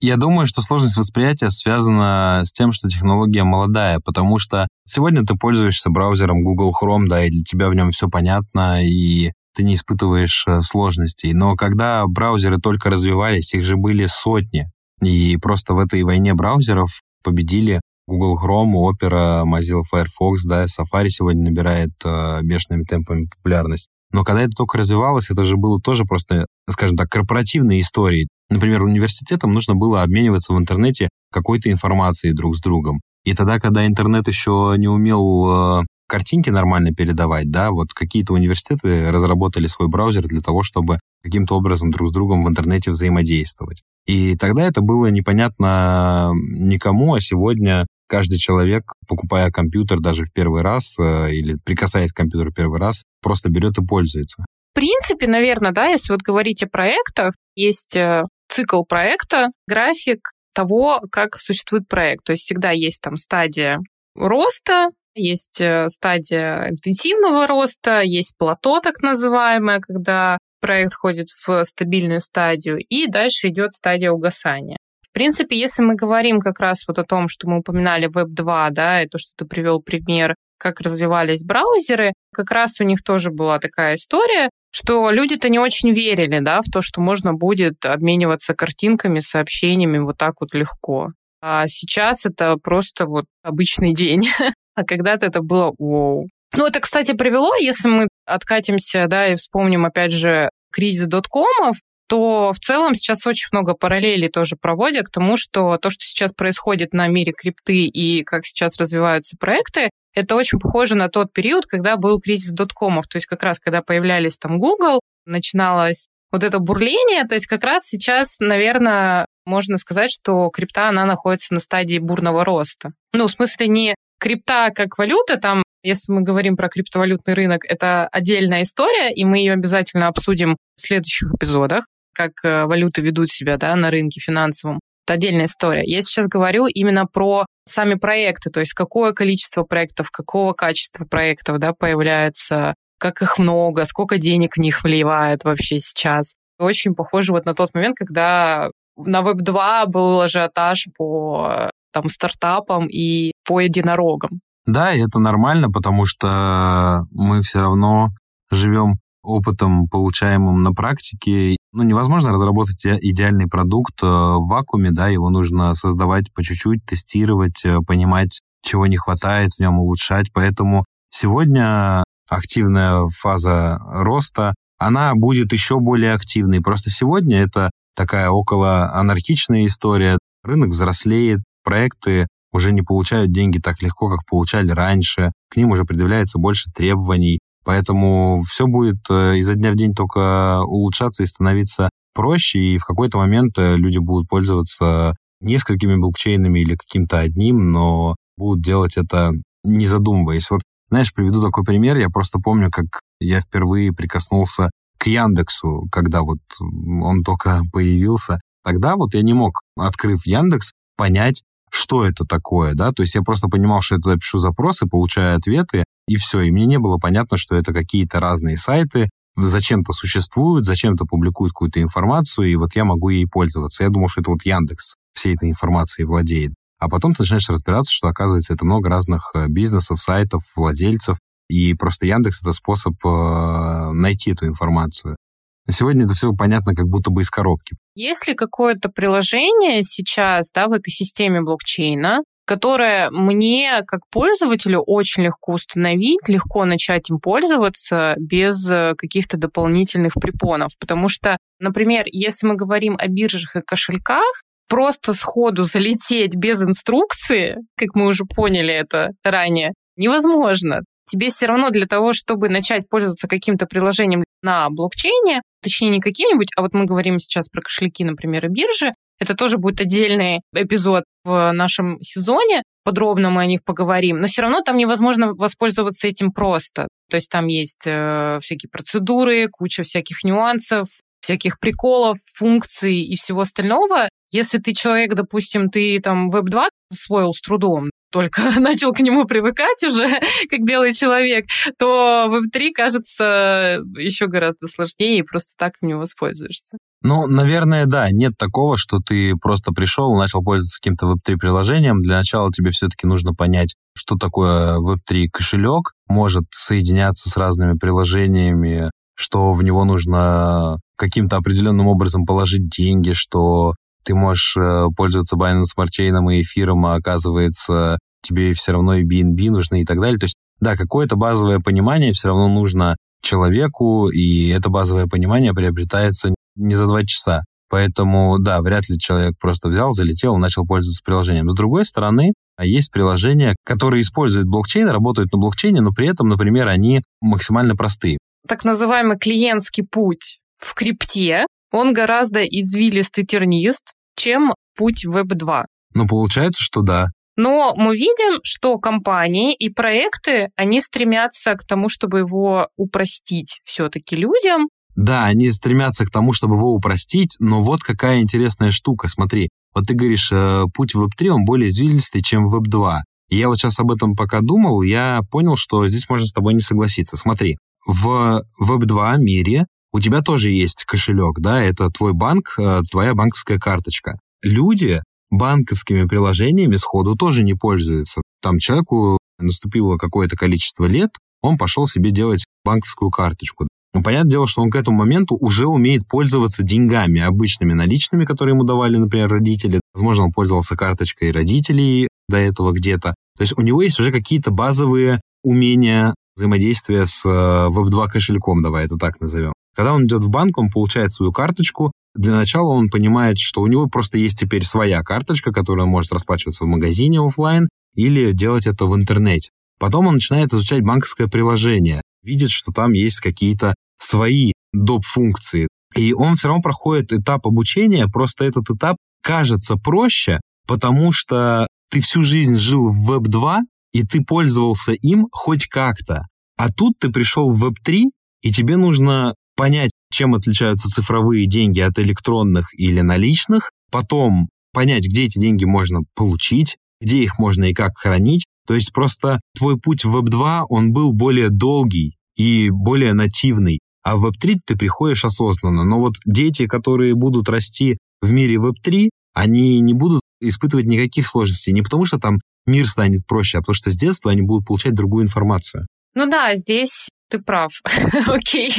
Я 0.00 0.16
думаю, 0.16 0.46
что 0.46 0.62
сложность 0.62 0.96
восприятия 0.96 1.50
связана 1.50 2.42
с 2.44 2.52
тем, 2.52 2.70
что 2.70 2.88
технология 2.88 3.42
молодая, 3.42 3.98
потому 4.04 4.38
что 4.38 4.68
сегодня 4.86 5.26
ты 5.26 5.34
пользуешься 5.34 5.90
браузером 5.90 6.44
Google 6.44 6.72
Chrome, 6.80 7.08
да, 7.08 7.24
и 7.24 7.30
для 7.30 7.42
тебя 7.42 7.68
в 7.68 7.74
нем 7.74 7.90
все 7.90 8.06
понятно, 8.08 8.86
и 8.86 9.32
ты 9.54 9.64
не 9.64 9.74
испытываешь 9.74 10.44
э, 10.46 10.60
сложностей. 10.62 11.32
Но 11.32 11.54
когда 11.54 12.04
браузеры 12.06 12.58
только 12.58 12.90
развивались, 12.90 13.54
их 13.54 13.64
же 13.64 13.76
были 13.76 14.06
сотни. 14.06 14.66
И 15.02 15.36
просто 15.36 15.74
в 15.74 15.78
этой 15.78 16.02
войне 16.02 16.34
браузеров 16.34 17.00
победили 17.22 17.80
Google 18.06 18.38
Chrome, 18.38 18.74
Opera, 18.74 19.44
Mozilla 19.44 19.82
Firefox, 19.90 20.44
да, 20.44 20.64
Safari 20.64 21.08
сегодня 21.08 21.44
набирает 21.44 21.92
э, 22.04 22.40
бешеными 22.42 22.84
темпами 22.84 23.26
популярность. 23.36 23.88
Но 24.12 24.22
когда 24.22 24.42
это 24.42 24.52
только 24.56 24.78
развивалось, 24.78 25.30
это 25.30 25.44
же 25.44 25.56
было 25.56 25.80
тоже 25.80 26.04
просто, 26.04 26.46
скажем 26.70 26.96
так, 26.96 27.08
корпоративные 27.08 27.80
истории. 27.80 28.28
Например, 28.50 28.82
университетам 28.82 29.52
нужно 29.52 29.74
было 29.74 30.02
обмениваться 30.02 30.52
в 30.52 30.58
интернете 30.58 31.08
какой-то 31.32 31.70
информацией 31.70 32.32
друг 32.32 32.56
с 32.56 32.60
другом. 32.60 33.00
И 33.24 33.34
тогда, 33.34 33.58
когда 33.58 33.86
интернет 33.86 34.28
еще 34.28 34.74
не 34.76 34.86
умел 34.86 35.80
э, 35.80 35.84
картинки 36.06 36.50
нормально 36.50 36.92
передавать, 36.92 37.50
да, 37.50 37.70
вот 37.70 37.92
какие-то 37.92 38.34
университеты 38.34 39.10
разработали 39.10 39.66
свой 39.66 39.88
браузер 39.88 40.26
для 40.26 40.40
того, 40.40 40.62
чтобы 40.62 41.00
каким-то 41.22 41.56
образом 41.56 41.90
друг 41.90 42.08
с 42.08 42.12
другом 42.12 42.44
в 42.44 42.48
интернете 42.48 42.90
взаимодействовать. 42.90 43.82
И 44.06 44.36
тогда 44.36 44.66
это 44.66 44.82
было 44.82 45.06
непонятно 45.06 46.32
никому, 46.34 47.14
а 47.14 47.20
сегодня 47.20 47.86
каждый 48.06 48.38
человек, 48.38 48.92
покупая 49.08 49.50
компьютер 49.50 50.00
даже 50.00 50.24
в 50.24 50.32
первый 50.32 50.62
раз 50.62 50.98
э, 50.98 51.32
или 51.32 51.56
прикасаясь 51.64 52.12
к 52.12 52.16
компьютеру 52.16 52.52
первый 52.52 52.78
раз, 52.78 53.04
просто 53.22 53.48
берет 53.48 53.78
и 53.78 53.84
пользуется. 53.84 54.44
В 54.72 54.74
принципе, 54.74 55.26
наверное, 55.26 55.72
да, 55.72 55.86
если 55.86 56.12
вот 56.12 56.20
говорить 56.20 56.62
о 56.62 56.68
проектах, 56.68 57.34
есть 57.54 57.96
э, 57.96 58.24
цикл 58.48 58.82
проекта, 58.82 59.48
график 59.66 60.32
того, 60.54 61.00
как 61.10 61.36
существует 61.36 61.88
проект. 61.88 62.24
То 62.24 62.32
есть 62.32 62.44
всегда 62.44 62.70
есть 62.70 63.00
там 63.00 63.16
стадия 63.16 63.78
роста, 64.14 64.90
есть 65.14 65.60
э, 65.60 65.88
стадия 65.88 66.70
интенсивного 66.70 67.46
роста, 67.46 68.02
есть 68.02 68.34
плато 68.36 68.80
так 68.80 69.00
называемое, 69.02 69.80
когда 69.80 70.38
проект 70.60 70.92
входит 70.94 71.28
в 71.46 71.64
стабильную 71.64 72.20
стадию, 72.20 72.78
и 72.78 73.06
дальше 73.06 73.48
идет 73.48 73.72
стадия 73.72 74.10
угасания. 74.10 74.78
В 75.02 75.12
принципе, 75.12 75.58
если 75.58 75.82
мы 75.82 75.94
говорим 75.94 76.38
как 76.38 76.58
раз 76.58 76.84
вот 76.88 76.98
о 76.98 77.04
том, 77.04 77.28
что 77.28 77.48
мы 77.48 77.58
упоминали 77.58 78.08
Web2, 78.08 78.70
да, 78.70 79.02
и 79.02 79.08
то, 79.08 79.18
что 79.18 79.30
ты 79.36 79.44
привел 79.44 79.80
пример, 79.80 80.34
как 80.58 80.80
развивались 80.80 81.44
браузеры, 81.44 82.14
как 82.34 82.50
раз 82.50 82.80
у 82.80 82.84
них 82.84 83.02
тоже 83.02 83.30
была 83.30 83.58
такая 83.58 83.96
история, 83.96 84.48
что 84.72 85.10
люди-то 85.10 85.48
не 85.48 85.58
очень 85.58 85.92
верили, 85.92 86.40
да, 86.40 86.62
в 86.62 86.70
то, 86.72 86.80
что 86.80 87.00
можно 87.00 87.32
будет 87.32 87.84
обмениваться 87.84 88.54
картинками, 88.54 89.20
сообщениями 89.20 89.98
вот 89.98 90.16
так 90.18 90.34
вот 90.40 90.54
легко. 90.54 91.10
А 91.40 91.66
сейчас 91.68 92.24
это 92.24 92.56
просто 92.56 93.06
вот 93.06 93.26
обычный 93.42 93.92
день. 93.92 94.28
а 94.74 94.84
когда-то 94.84 95.26
это 95.26 95.40
было 95.40 95.72
вау. 95.78 96.28
Ну, 96.56 96.66
это, 96.66 96.80
кстати, 96.80 97.12
привело, 97.12 97.54
если 97.56 97.88
мы 97.88 98.08
откатимся, 98.26 99.06
да, 99.08 99.28
и 99.28 99.36
вспомним, 99.36 99.84
опять 99.86 100.12
же, 100.12 100.50
кризис 100.70 101.06
доткомов, 101.06 101.78
то 102.08 102.52
в 102.52 102.58
целом 102.58 102.94
сейчас 102.94 103.26
очень 103.26 103.48
много 103.50 103.74
параллелей 103.74 104.28
тоже 104.28 104.56
проводят 104.60 105.06
к 105.06 105.10
тому, 105.10 105.36
что 105.36 105.78
то, 105.78 105.90
что 105.90 106.04
сейчас 106.04 106.32
происходит 106.32 106.92
на 106.92 107.08
мире 107.08 107.32
крипты 107.32 107.86
и 107.86 108.22
как 108.24 108.44
сейчас 108.44 108.78
развиваются 108.78 109.36
проекты, 109.38 109.90
это 110.14 110.36
очень 110.36 110.60
похоже 110.60 110.96
на 110.96 111.08
тот 111.08 111.32
период, 111.32 111.66
когда 111.66 111.96
был 111.96 112.20
кризис 112.20 112.52
доткомов, 112.52 113.08
то 113.08 113.16
есть 113.16 113.26
как 113.26 113.42
раз 113.42 113.58
когда 113.58 113.82
появлялись 113.82 114.38
там 114.38 114.58
Google, 114.58 115.00
начиналось 115.26 116.06
вот 116.30 116.44
это 116.44 116.58
бурление, 116.58 117.24
то 117.24 117.34
есть 117.34 117.46
как 117.46 117.64
раз 117.64 117.86
сейчас, 117.86 118.36
наверное, 118.38 119.26
можно 119.46 119.76
сказать, 119.76 120.10
что 120.10 120.48
крипта, 120.50 120.88
она 120.88 121.04
находится 121.04 121.54
на 121.54 121.60
стадии 121.60 121.98
бурного 121.98 122.44
роста. 122.44 122.92
Ну, 123.12 123.26
в 123.26 123.30
смысле 123.30 123.68
не 123.68 123.94
крипта 124.24 124.70
как 124.74 124.96
валюта, 124.96 125.36
там, 125.36 125.62
если 125.82 126.10
мы 126.10 126.22
говорим 126.22 126.56
про 126.56 126.70
криптовалютный 126.70 127.34
рынок, 127.34 127.62
это 127.68 128.08
отдельная 128.08 128.62
история, 128.62 129.12
и 129.12 129.22
мы 129.26 129.38
ее 129.38 129.52
обязательно 129.52 130.08
обсудим 130.08 130.56
в 130.76 130.80
следующих 130.80 131.34
эпизодах, 131.34 131.84
как 132.14 132.32
э, 132.42 132.64
валюты 132.64 133.02
ведут 133.02 133.28
себя 133.28 133.58
да, 133.58 133.76
на 133.76 133.90
рынке 133.90 134.20
финансовом. 134.20 134.80
Это 135.06 135.14
отдельная 135.14 135.44
история. 135.44 135.82
Я 135.84 136.00
сейчас 136.00 136.26
говорю 136.26 136.66
именно 136.66 137.04
про 137.04 137.44
сами 137.68 137.96
проекты, 137.96 138.48
то 138.48 138.60
есть 138.60 138.72
какое 138.72 139.12
количество 139.12 139.62
проектов, 139.62 140.10
какого 140.10 140.54
качества 140.54 141.04
проектов 141.04 141.58
да, 141.58 141.74
появляется, 141.74 142.72
как 142.98 143.20
их 143.20 143.38
много, 143.38 143.84
сколько 143.84 144.16
денег 144.16 144.56
в 144.56 144.60
них 144.60 144.82
вливает 144.82 145.44
вообще 145.44 145.78
сейчас. 145.78 146.32
Очень 146.58 146.94
похоже 146.94 147.32
вот 147.32 147.44
на 147.44 147.54
тот 147.54 147.74
момент, 147.74 147.96
когда 147.98 148.70
на 148.96 149.20
Web2 149.20 149.86
был 149.88 150.22
ажиотаж 150.22 150.88
по 150.96 151.70
там, 151.94 152.08
стартапам 152.08 152.88
и 152.88 153.32
по 153.46 153.60
единорогам. 153.60 154.40
Да, 154.66 154.92
и 154.92 155.00
это 155.00 155.18
нормально, 155.18 155.70
потому 155.70 156.04
что 156.04 157.06
мы 157.10 157.42
все 157.42 157.60
равно 157.60 158.08
живем 158.50 158.96
опытом, 159.22 159.88
получаемым 159.88 160.62
на 160.62 160.72
практике. 160.72 161.56
Ну, 161.72 161.82
невозможно 161.82 162.32
разработать 162.32 162.84
идеальный 162.84 163.46
продукт 163.46 163.94
э, 164.02 164.06
в 164.06 164.46
вакууме, 164.48 164.90
да, 164.90 165.08
его 165.08 165.30
нужно 165.30 165.74
создавать 165.74 166.32
по 166.34 166.42
чуть-чуть, 166.44 166.84
тестировать, 166.84 167.64
э, 167.64 167.78
понимать, 167.86 168.40
чего 168.62 168.86
не 168.86 168.96
хватает 168.96 169.52
в 169.52 169.60
нем, 169.60 169.78
улучшать. 169.78 170.26
Поэтому 170.32 170.84
сегодня 171.10 172.04
активная 172.28 173.06
фаза 173.08 173.78
роста, 173.82 174.54
она 174.78 175.14
будет 175.14 175.52
еще 175.52 175.80
более 175.80 176.12
активной. 176.12 176.60
Просто 176.60 176.90
сегодня 176.90 177.40
это 177.40 177.70
такая 177.96 178.28
около 178.28 178.92
анархичная 178.92 179.66
история. 179.66 180.18
Рынок 180.42 180.70
взрослеет, 180.70 181.40
проекты 181.64 182.26
уже 182.52 182.72
не 182.72 182.82
получают 182.82 183.32
деньги 183.32 183.58
так 183.58 183.82
легко, 183.82 184.08
как 184.08 184.26
получали 184.26 184.70
раньше, 184.70 185.32
к 185.50 185.56
ним 185.56 185.70
уже 185.70 185.84
предъявляется 185.84 186.38
больше 186.38 186.70
требований, 186.72 187.40
поэтому 187.64 188.44
все 188.48 188.66
будет 188.66 188.98
э, 189.10 189.38
изо 189.38 189.54
дня 189.54 189.72
в 189.72 189.76
день 189.76 189.94
только 189.94 190.62
улучшаться 190.62 191.24
и 191.24 191.26
становиться 191.26 191.88
проще, 192.14 192.60
и 192.60 192.78
в 192.78 192.84
какой-то 192.84 193.18
момент 193.18 193.58
э, 193.58 193.76
люди 193.76 193.98
будут 193.98 194.28
пользоваться 194.28 195.16
несколькими 195.40 195.96
блокчейнами 195.96 196.60
или 196.60 196.76
каким-то 196.76 197.18
одним, 197.18 197.72
но 197.72 198.14
будут 198.36 198.62
делать 198.62 198.96
это 198.96 199.32
не 199.64 199.86
задумываясь. 199.86 200.48
Вот, 200.50 200.60
знаешь, 200.90 201.12
приведу 201.12 201.42
такой 201.42 201.64
пример. 201.64 201.96
Я 201.96 202.08
просто 202.08 202.38
помню, 202.38 202.70
как 202.70 203.00
я 203.18 203.40
впервые 203.40 203.92
прикоснулся 203.92 204.66
к 204.66 204.70
к 205.04 205.06
Яндексу, 205.06 205.86
когда 205.92 206.22
вот 206.22 206.38
он 206.60 207.22
только 207.22 207.60
появился, 207.72 208.40
тогда 208.64 208.96
вот 208.96 209.14
я 209.14 209.22
не 209.22 209.34
мог, 209.34 209.60
открыв 209.76 210.26
Яндекс, 210.26 210.72
понять, 210.96 211.42
что 211.74 212.04
это 212.06 212.24
такое, 212.24 212.74
да, 212.74 212.92
то 212.92 213.02
есть 213.02 213.14
я 213.14 213.22
просто 213.22 213.48
понимал, 213.48 213.80
что 213.82 213.96
я 213.96 214.00
туда 214.00 214.14
пишу 214.16 214.38
запросы, 214.38 214.86
получаю 214.86 215.36
ответы, 215.36 215.84
и 216.06 216.16
все, 216.16 216.40
и 216.40 216.50
мне 216.50 216.66
не 216.66 216.78
было 216.78 216.98
понятно, 216.98 217.36
что 217.36 217.56
это 217.56 217.72
какие-то 217.72 218.20
разные 218.20 218.56
сайты, 218.56 219.10
зачем-то 219.36 219.92
существуют, 219.92 220.64
зачем-то 220.64 221.04
публикуют 221.04 221.52
какую-то 221.52 221.82
информацию, 221.82 222.50
и 222.50 222.56
вот 222.56 222.76
я 222.76 222.84
могу 222.84 223.08
ей 223.08 223.26
пользоваться. 223.26 223.82
Я 223.82 223.90
думал, 223.90 224.08
что 224.08 224.20
это 224.20 224.30
вот 224.30 224.44
Яндекс 224.44 224.94
всей 225.14 225.34
этой 225.34 225.50
информацией 225.50 226.06
владеет. 226.06 226.54
А 226.78 226.88
потом 226.88 227.14
ты 227.14 227.22
начинаешь 227.22 227.48
разбираться, 227.48 227.92
что, 227.92 228.08
оказывается, 228.08 228.54
это 228.54 228.64
много 228.64 228.88
разных 228.88 229.32
э, 229.34 229.46
бизнесов, 229.48 230.00
сайтов, 230.00 230.42
владельцев, 230.54 231.18
и 231.48 231.74
просто 231.74 232.06
Яндекс— 232.06 232.40
это 232.42 232.52
способ 232.52 232.94
э, 233.04 233.90
найти 233.92 234.32
эту 234.32 234.46
информацию. 234.46 235.16
На 235.66 235.72
сегодня 235.72 236.04
это 236.04 236.14
все 236.14 236.32
понятно 236.32 236.74
как 236.74 236.86
будто 236.86 237.10
бы 237.10 237.22
из 237.22 237.30
коробки. 237.30 237.76
Есть 237.94 238.26
ли 238.26 238.34
какое-то 238.34 238.90
приложение 238.90 239.82
сейчас 239.82 240.50
да, 240.52 240.68
в 240.68 240.76
экосистеме 240.76 241.40
блокчейна, 241.40 242.22
которое 242.46 243.10
мне, 243.10 243.82
как 243.86 244.00
пользователю, 244.10 244.80
очень 244.80 245.22
легко 245.22 245.54
установить, 245.54 246.28
легко 246.28 246.64
начать 246.64 247.08
им 247.10 247.18
пользоваться 247.18 248.14
без 248.18 248.70
э, 248.70 248.94
каких-то 248.96 249.38
дополнительных 249.38 250.14
препонов. 250.14 250.72
Потому 250.78 251.08
что, 251.08 251.38
например, 251.58 252.04
если 252.06 252.46
мы 252.46 252.56
говорим 252.56 252.96
о 252.98 253.08
биржах 253.08 253.56
и 253.56 253.62
кошельках, 253.62 254.42
просто 254.68 255.14
сходу 255.14 255.64
залететь 255.64 256.36
без 256.36 256.62
инструкции, 256.62 257.56
как 257.76 257.94
мы 257.94 258.06
уже 258.06 258.24
поняли 258.24 258.74
это 258.74 259.10
ранее, 259.22 259.72
невозможно. 259.96 260.80
Тебе 261.06 261.28
все 261.28 261.46
равно 261.46 261.70
для 261.70 261.86
того, 261.86 262.12
чтобы 262.12 262.48
начать 262.48 262.88
пользоваться 262.88 263.28
каким-то 263.28 263.66
приложением 263.66 264.24
на 264.44 264.70
блокчейне, 264.70 265.42
точнее 265.62 265.90
не 265.90 266.00
каким-нибудь, 266.00 266.48
а 266.56 266.62
вот 266.62 266.74
мы 266.74 266.84
говорим 266.84 267.18
сейчас 267.18 267.48
про 267.48 267.62
кошельки, 267.62 268.04
например, 268.04 268.46
и 268.46 268.48
биржи, 268.48 268.94
это 269.18 269.34
тоже 269.34 269.58
будет 269.58 269.80
отдельный 269.80 270.40
эпизод 270.54 271.04
в 271.24 271.52
нашем 271.52 272.00
сезоне. 272.00 272.62
Подробно 272.84 273.30
мы 273.30 273.42
о 273.42 273.46
них 273.46 273.64
поговорим. 273.64 274.20
Но 274.20 274.26
все 274.26 274.42
равно 274.42 274.60
там 274.60 274.76
невозможно 274.76 275.32
воспользоваться 275.34 276.08
этим 276.08 276.32
просто. 276.32 276.88
То 277.10 277.16
есть 277.16 277.30
там 277.30 277.46
есть 277.46 277.86
э, 277.86 278.38
всякие 278.42 278.68
процедуры, 278.70 279.48
куча 279.50 279.84
всяких 279.84 280.24
нюансов, 280.24 280.88
всяких 281.20 281.58
приколов, 281.58 282.18
функций 282.34 283.00
и 283.00 283.16
всего 283.16 283.42
остального. 283.42 284.08
Если 284.30 284.58
ты 284.58 284.74
человек, 284.74 285.14
допустим, 285.14 285.70
ты 285.70 286.00
там 286.00 286.28
Web2 286.28 286.68
освоил 286.90 287.32
с 287.32 287.40
трудом, 287.40 287.90
только 288.14 288.42
начал 288.60 288.92
к 288.92 289.00
нему 289.00 289.24
привыкать 289.24 289.82
уже, 289.82 290.06
как 290.48 290.60
белый 290.60 290.94
человек, 290.94 291.46
то 291.78 292.30
Web3 292.30 292.70
кажется 292.72 293.80
еще 293.98 294.28
гораздо 294.28 294.68
сложнее, 294.68 295.18
и 295.18 295.22
просто 295.22 295.52
так 295.58 295.72
им 295.82 295.88
не 295.88 295.94
воспользуешься. 295.94 296.78
Ну, 297.02 297.26
наверное, 297.26 297.86
да. 297.86 298.08
Нет 298.10 298.34
такого, 298.38 298.78
что 298.78 298.98
ты 298.98 299.34
просто 299.34 299.72
пришел, 299.72 300.14
начал 300.16 300.42
пользоваться 300.42 300.78
каким-то 300.80 301.12
Web3 301.12 301.36
приложением. 301.36 301.98
Для 301.98 302.16
начала 302.16 302.50
тебе 302.50 302.70
все-таки 302.70 303.06
нужно 303.06 303.34
понять, 303.34 303.74
что 303.96 304.16
такое 304.16 304.78
Web3 304.78 305.26
кошелек, 305.30 305.92
может 306.08 306.44
соединяться 306.52 307.28
с 307.28 307.36
разными 307.36 307.76
приложениями, 307.76 308.90
что 309.16 309.50
в 309.52 309.62
него 309.62 309.84
нужно 309.84 310.78
каким-то 310.96 311.36
определенным 311.36 311.88
образом 311.88 312.24
положить 312.24 312.68
деньги, 312.68 313.12
что 313.12 313.74
ты 314.04 314.14
можешь 314.14 314.56
э, 314.56 314.86
пользоваться 314.96 315.36
Binance 315.36 315.74
Smart 315.76 315.88
Chain 315.98 316.32
и 316.32 316.42
эфиром, 316.42 316.84
а 316.86 316.94
оказывается, 316.94 317.98
тебе 318.22 318.52
все 318.52 318.72
равно 318.72 318.94
и 318.94 319.04
BNB 319.04 319.50
нужны 319.50 319.82
и 319.82 319.84
так 319.84 320.00
далее. 320.00 320.18
То 320.18 320.24
есть, 320.24 320.36
да, 320.60 320.76
какое-то 320.76 321.16
базовое 321.16 321.58
понимание 321.60 322.12
все 322.12 322.28
равно 322.28 322.48
нужно 322.48 322.96
человеку, 323.22 324.08
и 324.08 324.48
это 324.48 324.68
базовое 324.68 325.06
понимание 325.06 325.52
приобретается 325.52 326.34
не 326.56 326.74
за 326.74 326.86
два 326.86 327.04
часа. 327.04 327.42
Поэтому, 327.70 328.38
да, 328.38 328.60
вряд 328.60 328.88
ли 328.88 328.98
человек 328.98 329.34
просто 329.40 329.68
взял, 329.68 329.92
залетел, 329.92 330.36
начал 330.36 330.64
пользоваться 330.66 331.02
приложением. 331.04 331.50
С 331.50 331.54
другой 331.54 331.84
стороны, 331.86 332.32
есть 332.60 332.92
приложения, 332.92 333.56
которые 333.64 334.02
используют 334.02 334.46
блокчейн, 334.46 334.88
работают 334.88 335.32
на 335.32 335.38
блокчейне, 335.38 335.80
но 335.80 335.90
при 335.90 336.06
этом, 336.06 336.28
например, 336.28 336.68
они 336.68 337.02
максимально 337.20 337.74
простые. 337.74 338.18
Так 338.46 338.64
называемый 338.64 339.18
клиентский 339.18 339.84
путь 339.84 340.38
в 340.58 340.74
крипте, 340.74 341.46
он 341.74 341.92
гораздо 341.92 342.44
извилистый 342.44 343.26
тернист, 343.26 343.94
чем 344.16 344.54
путь 344.76 345.04
в 345.04 345.16
Web2. 345.16 345.64
Ну, 345.94 346.06
получается, 346.06 346.62
что 346.62 346.82
да. 346.82 347.08
Но 347.36 347.74
мы 347.76 347.96
видим, 347.96 348.38
что 348.44 348.78
компании 348.78 349.54
и 349.56 349.70
проекты, 349.70 350.50
они 350.54 350.80
стремятся 350.80 351.54
к 351.54 351.64
тому, 351.64 351.88
чтобы 351.88 352.20
его 352.20 352.68
упростить 352.76 353.60
все-таки 353.64 354.14
людям. 354.14 354.68
Да, 354.94 355.24
они 355.24 355.50
стремятся 355.50 356.06
к 356.06 356.10
тому, 356.10 356.32
чтобы 356.32 356.54
его 356.54 356.72
упростить, 356.72 357.34
но 357.40 357.64
вот 357.64 357.80
какая 357.80 358.20
интересная 358.20 358.70
штука, 358.70 359.08
смотри. 359.08 359.48
Вот 359.74 359.86
ты 359.88 359.94
говоришь, 359.94 360.30
э, 360.30 360.66
путь 360.72 360.94
в 360.94 361.02
Web3, 361.02 361.30
он 361.30 361.44
более 361.44 361.70
извилистый, 361.70 362.22
чем 362.22 362.46
в 362.46 362.54
Web2. 362.54 362.98
И 363.30 363.36
я 363.36 363.48
вот 363.48 363.58
сейчас 363.58 363.80
об 363.80 363.90
этом 363.90 364.14
пока 364.14 364.42
думал, 364.42 364.82
я 364.82 365.22
понял, 365.28 365.56
что 365.56 365.88
здесь 365.88 366.08
можно 366.08 366.26
с 366.28 366.32
тобой 366.32 366.54
не 366.54 366.60
согласиться. 366.60 367.16
Смотри, 367.16 367.56
в 367.84 368.44
Web2 368.62 369.16
мире 369.16 369.66
у 369.94 370.00
тебя 370.00 370.22
тоже 370.22 370.50
есть 370.50 370.84
кошелек, 370.84 371.38
да, 371.38 371.62
это 371.62 371.88
твой 371.88 372.12
банк, 372.12 372.56
э, 372.58 372.82
твоя 372.90 373.14
банковская 373.14 373.58
карточка. 373.60 374.18
Люди 374.42 375.00
банковскими 375.30 376.06
приложениями 376.06 376.76
сходу 376.76 377.14
тоже 377.14 377.44
не 377.44 377.54
пользуются. 377.54 378.20
Там 378.42 378.58
человеку 378.58 379.18
наступило 379.38 379.96
какое-то 379.96 380.36
количество 380.36 380.86
лет, 380.86 381.10
он 381.42 381.56
пошел 381.58 381.86
себе 381.86 382.10
делать 382.10 382.44
банковскую 382.64 383.10
карточку. 383.10 383.68
Ну, 383.94 384.02
понятное 384.02 384.32
дело, 384.32 384.46
что 384.48 384.62
он 384.62 384.70
к 384.70 384.76
этому 384.76 384.98
моменту 384.98 385.36
уже 385.36 385.68
умеет 385.68 386.08
пользоваться 386.08 386.64
деньгами, 386.64 387.20
обычными 387.20 387.72
наличными, 387.72 388.24
которые 388.24 388.54
ему 388.54 388.64
давали, 388.64 388.96
например, 388.96 389.28
родители. 389.28 389.80
Возможно, 389.94 390.24
он 390.24 390.32
пользовался 390.32 390.74
карточкой 390.74 391.30
родителей 391.30 392.08
до 392.28 392.38
этого 392.38 392.72
где-то. 392.72 393.14
То 393.36 393.42
есть 393.42 393.56
у 393.56 393.62
него 393.62 393.80
есть 393.82 394.00
уже 394.00 394.10
какие-то 394.10 394.50
базовые 394.50 395.20
умения 395.44 396.14
взаимодействия 396.34 397.06
с 397.06 397.24
Web2 397.24 398.06
э, 398.06 398.08
кошельком, 398.08 398.60
давай 398.60 398.86
это 398.86 398.96
так 398.96 399.20
назовем. 399.20 399.52
Когда 399.74 399.92
он 399.94 400.06
идет 400.06 400.22
в 400.22 400.28
банк, 400.28 400.58
он 400.58 400.70
получает 400.70 401.12
свою 401.12 401.32
карточку. 401.32 401.92
Для 402.14 402.32
начала 402.32 402.72
он 402.72 402.88
понимает, 402.90 403.38
что 403.38 403.60
у 403.60 403.66
него 403.66 403.88
просто 403.88 404.18
есть 404.18 404.38
теперь 404.38 404.64
своя 404.64 405.02
карточка, 405.02 405.52
которую 405.52 405.86
он 405.86 405.90
может 405.90 406.12
расплачиваться 406.12 406.64
в 406.64 406.68
магазине 406.68 407.20
офлайн 407.20 407.68
или 407.94 408.32
делать 408.32 408.66
это 408.66 408.86
в 408.86 408.94
интернете. 408.94 409.50
Потом 409.78 410.06
он 410.06 410.14
начинает 410.14 410.52
изучать 410.52 410.82
банковское 410.82 411.26
приложение, 411.26 412.00
видит, 412.22 412.50
что 412.50 412.72
там 412.72 412.92
есть 412.92 413.20
какие-то 413.20 413.74
свои 413.98 414.52
доп-функции. 414.72 415.68
И 415.96 416.12
он 416.12 416.36
все 416.36 416.48
равно 416.48 416.62
проходит 416.62 417.12
этап 417.12 417.46
обучения, 417.46 418.06
просто 418.06 418.44
этот 418.44 418.70
этап 418.70 418.96
кажется 419.22 419.76
проще, 419.76 420.40
потому 420.66 421.12
что 421.12 421.66
ты 421.90 422.00
всю 422.00 422.22
жизнь 422.22 422.56
жил 422.56 422.90
в 422.90 423.10
Web2, 423.10 423.60
и 423.92 424.02
ты 424.04 424.22
пользовался 424.22 424.92
им 424.92 425.26
хоть 425.30 425.66
как-то. 425.66 426.26
А 426.56 426.70
тут 426.70 426.94
ты 426.98 427.10
пришел 427.10 427.48
в 427.48 427.64
Web3, 427.64 428.04
и 428.42 428.52
тебе 428.52 428.76
нужно 428.76 429.34
понять, 429.56 429.90
чем 430.12 430.34
отличаются 430.34 430.88
цифровые 430.88 431.46
деньги 431.46 431.80
от 431.80 431.98
электронных 431.98 432.68
или 432.78 433.00
наличных, 433.00 433.70
потом 433.90 434.48
понять, 434.72 435.04
где 435.06 435.24
эти 435.24 435.38
деньги 435.38 435.64
можно 435.64 436.00
получить, 436.14 436.76
где 437.00 437.22
их 437.22 437.38
можно 437.38 437.64
и 437.64 437.74
как 437.74 437.96
хранить. 437.96 438.44
То 438.66 438.74
есть 438.74 438.92
просто 438.92 439.40
твой 439.56 439.78
путь 439.78 440.04
в 440.04 440.16
Web2, 440.16 440.66
он 440.68 440.92
был 440.92 441.12
более 441.12 441.50
долгий 441.50 442.16
и 442.36 442.70
более 442.70 443.12
нативный, 443.12 443.80
а 444.02 444.16
в 444.16 444.26
Web3 444.26 444.56
ты 444.66 444.76
приходишь 444.76 445.24
осознанно. 445.24 445.84
Но 445.84 445.98
вот 445.98 446.14
дети, 446.24 446.66
которые 446.66 447.14
будут 447.14 447.48
расти 447.48 447.98
в 448.20 448.30
мире 448.30 448.56
Web3, 448.56 449.10
они 449.34 449.80
не 449.80 449.94
будут 449.94 450.20
испытывать 450.40 450.86
никаких 450.86 451.26
сложностей. 451.26 451.72
Не 451.72 451.82
потому, 451.82 452.04
что 452.04 452.18
там 452.18 452.38
мир 452.66 452.86
станет 452.86 453.26
проще, 453.26 453.58
а 453.58 453.60
потому 453.60 453.74
что 453.74 453.90
с 453.90 453.96
детства 453.96 454.30
они 454.30 454.42
будут 454.42 454.66
получать 454.66 454.94
другую 454.94 455.24
информацию. 455.24 455.86
Ну 456.14 456.28
да, 456.28 456.54
здесь 456.54 457.08
ты 457.28 457.38
прав. 457.38 457.72
Окей, 458.26 458.72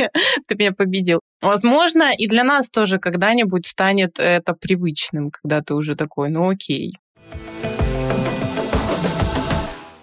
ты 0.48 0.56
меня 0.56 0.72
победил. 0.72 1.20
Возможно, 1.42 2.12
и 2.18 2.28
для 2.28 2.44
нас 2.44 2.70
тоже 2.70 2.98
когда-нибудь 2.98 3.66
станет 3.66 4.20
это 4.20 4.54
привычным, 4.54 5.32
когда 5.32 5.62
ты 5.62 5.76
уже 5.76 5.96
такой, 5.96 6.30
ну 6.30 6.50
окей. 6.50 6.94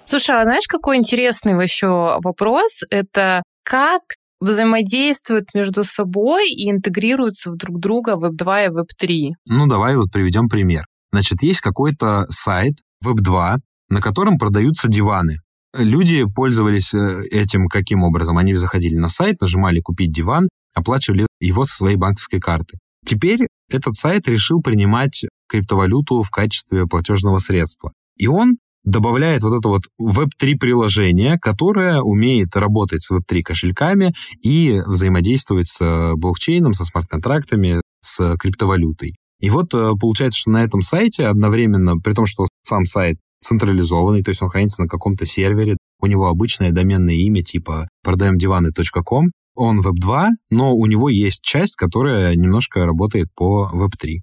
Слушай, 0.04 0.40
а 0.40 0.44
знаешь, 0.44 0.66
какой 0.68 0.98
интересный 0.98 1.60
еще 1.62 2.18
вопрос? 2.22 2.82
Это 2.90 3.42
как 3.64 4.02
взаимодействуют 4.40 5.54
между 5.54 5.84
собой 5.84 6.50
и 6.50 6.70
интегрируются 6.70 7.50
в 7.50 7.56
друг 7.56 7.78
друга 7.78 8.12
Web2 8.12 8.66
и 8.66 8.68
Web3? 8.68 9.30
Ну, 9.48 9.66
давай 9.66 9.96
вот 9.96 10.10
приведем 10.12 10.48
пример. 10.48 10.84
Значит, 11.12 11.42
есть 11.42 11.60
какой-то 11.60 12.26
сайт 12.28 12.74
Web2, 13.04 13.56
на 13.88 14.00
котором 14.00 14.38
продаются 14.38 14.88
диваны. 14.88 15.38
Люди 15.74 16.24
пользовались 16.24 16.92
э, 16.92 17.24
этим 17.30 17.68
каким 17.68 18.02
образом? 18.02 18.36
Они 18.38 18.54
заходили 18.54 18.96
на 18.96 19.08
сайт, 19.08 19.40
нажимали 19.40 19.80
«Купить 19.80 20.12
диван», 20.12 20.48
оплачивали 20.74 21.26
его 21.40 21.64
со 21.64 21.76
своей 21.76 21.96
банковской 21.96 22.40
карты. 22.40 22.78
Теперь 23.06 23.46
этот 23.70 23.96
сайт 23.96 24.28
решил 24.28 24.60
принимать 24.60 25.24
криптовалюту 25.48 26.22
в 26.22 26.30
качестве 26.30 26.86
платежного 26.86 27.38
средства. 27.38 27.92
И 28.16 28.26
он 28.26 28.58
добавляет 28.84 29.42
вот 29.42 29.58
это 29.58 29.68
вот 29.68 29.82
Web3 30.00 30.56
приложение, 30.58 31.38
которое 31.38 32.00
умеет 32.00 32.54
работать 32.56 33.02
с 33.02 33.10
Web3 33.10 33.42
кошельками 33.42 34.12
и 34.42 34.80
взаимодействовать 34.86 35.68
с 35.68 36.14
блокчейном, 36.16 36.74
со 36.74 36.84
смарт-контрактами, 36.84 37.80
с 38.00 38.36
криптовалютой. 38.36 39.14
И 39.40 39.50
вот 39.50 39.74
э, 39.74 39.92
получается, 40.00 40.38
что 40.38 40.50
на 40.50 40.64
этом 40.64 40.82
сайте 40.82 41.26
одновременно, 41.26 41.96
при 41.98 42.12
том, 42.14 42.26
что 42.26 42.46
сам 42.66 42.84
сайт 42.84 43.18
централизованный, 43.42 44.22
то 44.22 44.30
есть 44.30 44.42
он 44.42 44.50
хранится 44.50 44.82
на 44.82 44.88
каком-то 44.88 45.26
сервере, 45.26 45.76
у 46.00 46.06
него 46.06 46.28
обычное 46.28 46.72
доменное 46.72 47.14
имя 47.14 47.42
типа 47.42 47.88
продаемдиваны.ком, 48.02 49.30
он 49.54 49.80
Web2, 49.80 50.28
но 50.50 50.74
у 50.74 50.86
него 50.86 51.08
есть 51.08 51.42
часть, 51.42 51.76
которая 51.76 52.34
немножко 52.34 52.86
работает 52.86 53.28
по 53.34 53.70
Web3. 53.72 54.20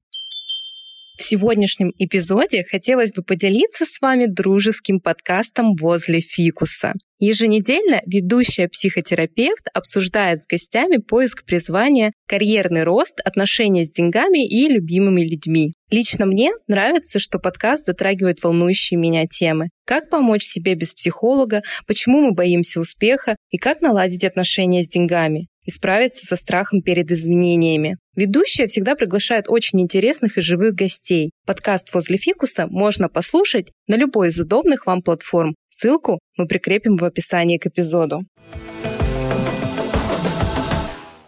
В 1.19 1.23
сегодняшнем 1.23 1.91
эпизоде 1.97 2.63
хотелось 2.63 3.11
бы 3.11 3.23
поделиться 3.23 3.83
с 3.85 3.99
вами 3.99 4.25
дружеским 4.25 5.01
подкастом 5.01 5.73
«Возле 5.73 6.21
фикуса». 6.21 6.93
Еженедельно 7.19 7.99
ведущая 8.05 8.69
психотерапевт 8.69 9.67
обсуждает 9.73 10.41
с 10.41 10.47
гостями 10.47 10.95
поиск 10.95 11.43
призвания, 11.43 12.13
карьерный 12.25 12.85
рост, 12.85 13.19
отношения 13.19 13.83
с 13.83 13.91
деньгами 13.91 14.47
и 14.47 14.69
любимыми 14.69 15.19
людьми. 15.19 15.73
Лично 15.91 16.25
мне 16.25 16.51
нравится, 16.69 17.19
что 17.19 17.37
подкаст 17.37 17.85
затрагивает 17.85 18.41
волнующие 18.41 18.97
меня 18.97 19.25
темы. 19.27 19.67
Как 19.85 20.09
помочь 20.09 20.43
себе 20.43 20.75
без 20.75 20.93
психолога, 20.93 21.63
почему 21.85 22.21
мы 22.21 22.31
боимся 22.31 22.79
успеха 22.79 23.35
и 23.49 23.57
как 23.57 23.81
наладить 23.81 24.23
отношения 24.23 24.83
с 24.83 24.87
деньгами 24.87 25.47
и 25.69 25.71
справиться 25.71 26.25
со 26.25 26.35
страхом 26.35 26.81
перед 26.81 27.11
изменениями. 27.11 27.97
Ведущая 28.15 28.65
всегда 28.65 28.95
приглашает 28.95 29.45
очень 29.47 29.79
интересных 29.79 30.37
и 30.37 30.41
живых 30.41 30.73
гостей. 30.73 31.29
Подкаст 31.45 31.93
«Возле 31.93 32.17
фикуса» 32.17 32.65
можно 32.67 33.07
послушать 33.07 33.71
на 33.87 33.95
любой 33.95 34.29
из 34.29 34.39
удобных 34.39 34.87
вам 34.87 35.03
платформ. 35.03 35.53
Ссылку 35.69 36.17
мы 36.37 36.47
прикрепим 36.47 36.97
в 36.97 37.05
описании 37.05 37.59
к 37.59 37.67
эпизоду. 37.67 38.23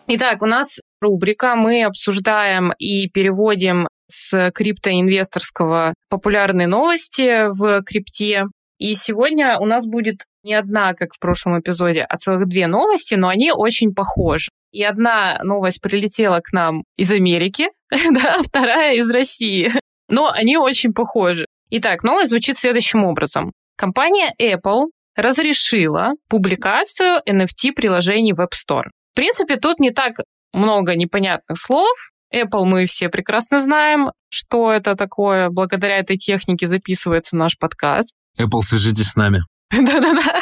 Итак, 0.08 0.42
у 0.42 0.48
нас 0.48 0.80
рубрика. 1.02 1.56
Мы 1.56 1.84
обсуждаем 1.84 2.74
и 2.80 3.08
переводим 3.10 3.88
с 4.12 4.52
криптоинвесторского 4.52 5.94
популярные 6.10 6.68
новости 6.68 7.48
в 7.56 7.84
крипте. 7.84 8.46
И 8.80 8.96
сегодня 8.96 9.60
у 9.60 9.66
нас 9.66 9.86
будет 9.86 10.22
не 10.44 10.54
одна, 10.54 10.94
как 10.94 11.14
в 11.14 11.20
прошлом 11.20 11.60
эпизоде, 11.60 12.04
а 12.04 12.18
целых 12.18 12.48
две 12.48 12.68
новости, 12.68 13.16
но 13.16 13.28
они 13.28 13.52
очень 13.52 13.94
похожи. 13.94 14.50
И 14.72 14.84
одна 14.84 15.40
новость 15.44 15.82
прилетела 15.82 16.40
к 16.40 16.54
нам 16.54 16.84
из 16.98 17.12
Америки, 17.12 17.70
да, 17.92 18.38
а 18.40 18.44
вторая 18.44 18.96
из 18.96 19.10
России. 19.12 19.72
Но 20.08 20.30
они 20.30 20.58
очень 20.58 20.94
похожи. 20.94 21.46
Итак, 21.70 22.04
новость 22.04 22.30
звучит 22.30 22.58
следующим 22.58 23.04
образом. 23.04 23.52
Компания 23.78 24.34
Apple 24.40 24.88
разрешила 25.16 26.12
публикацию 26.30 27.22
NFT-приложений 27.28 28.34
в 28.34 28.40
App 28.40 28.52
Store. 28.54 28.90
В 29.12 29.16
принципе, 29.16 29.58
тут 29.58 29.80
не 29.80 29.92
так 29.92 30.16
много 30.54 30.96
непонятных 30.96 31.58
слов. 31.58 31.92
Apple 32.34 32.64
мы 32.64 32.86
все 32.86 33.10
прекрасно 33.10 33.62
знаем, 33.62 34.12
что 34.30 34.72
это 34.72 34.96
такое. 34.96 35.50
Благодаря 35.50 35.98
этой 35.98 36.18
технике 36.18 36.68
записывается 36.68 37.36
наш 37.36 37.58
подкаст. 37.58 38.12
Apple, 38.40 38.62
свяжитесь 38.62 39.10
с 39.10 39.16
нами. 39.16 39.44
Да-да-да. 39.86 40.40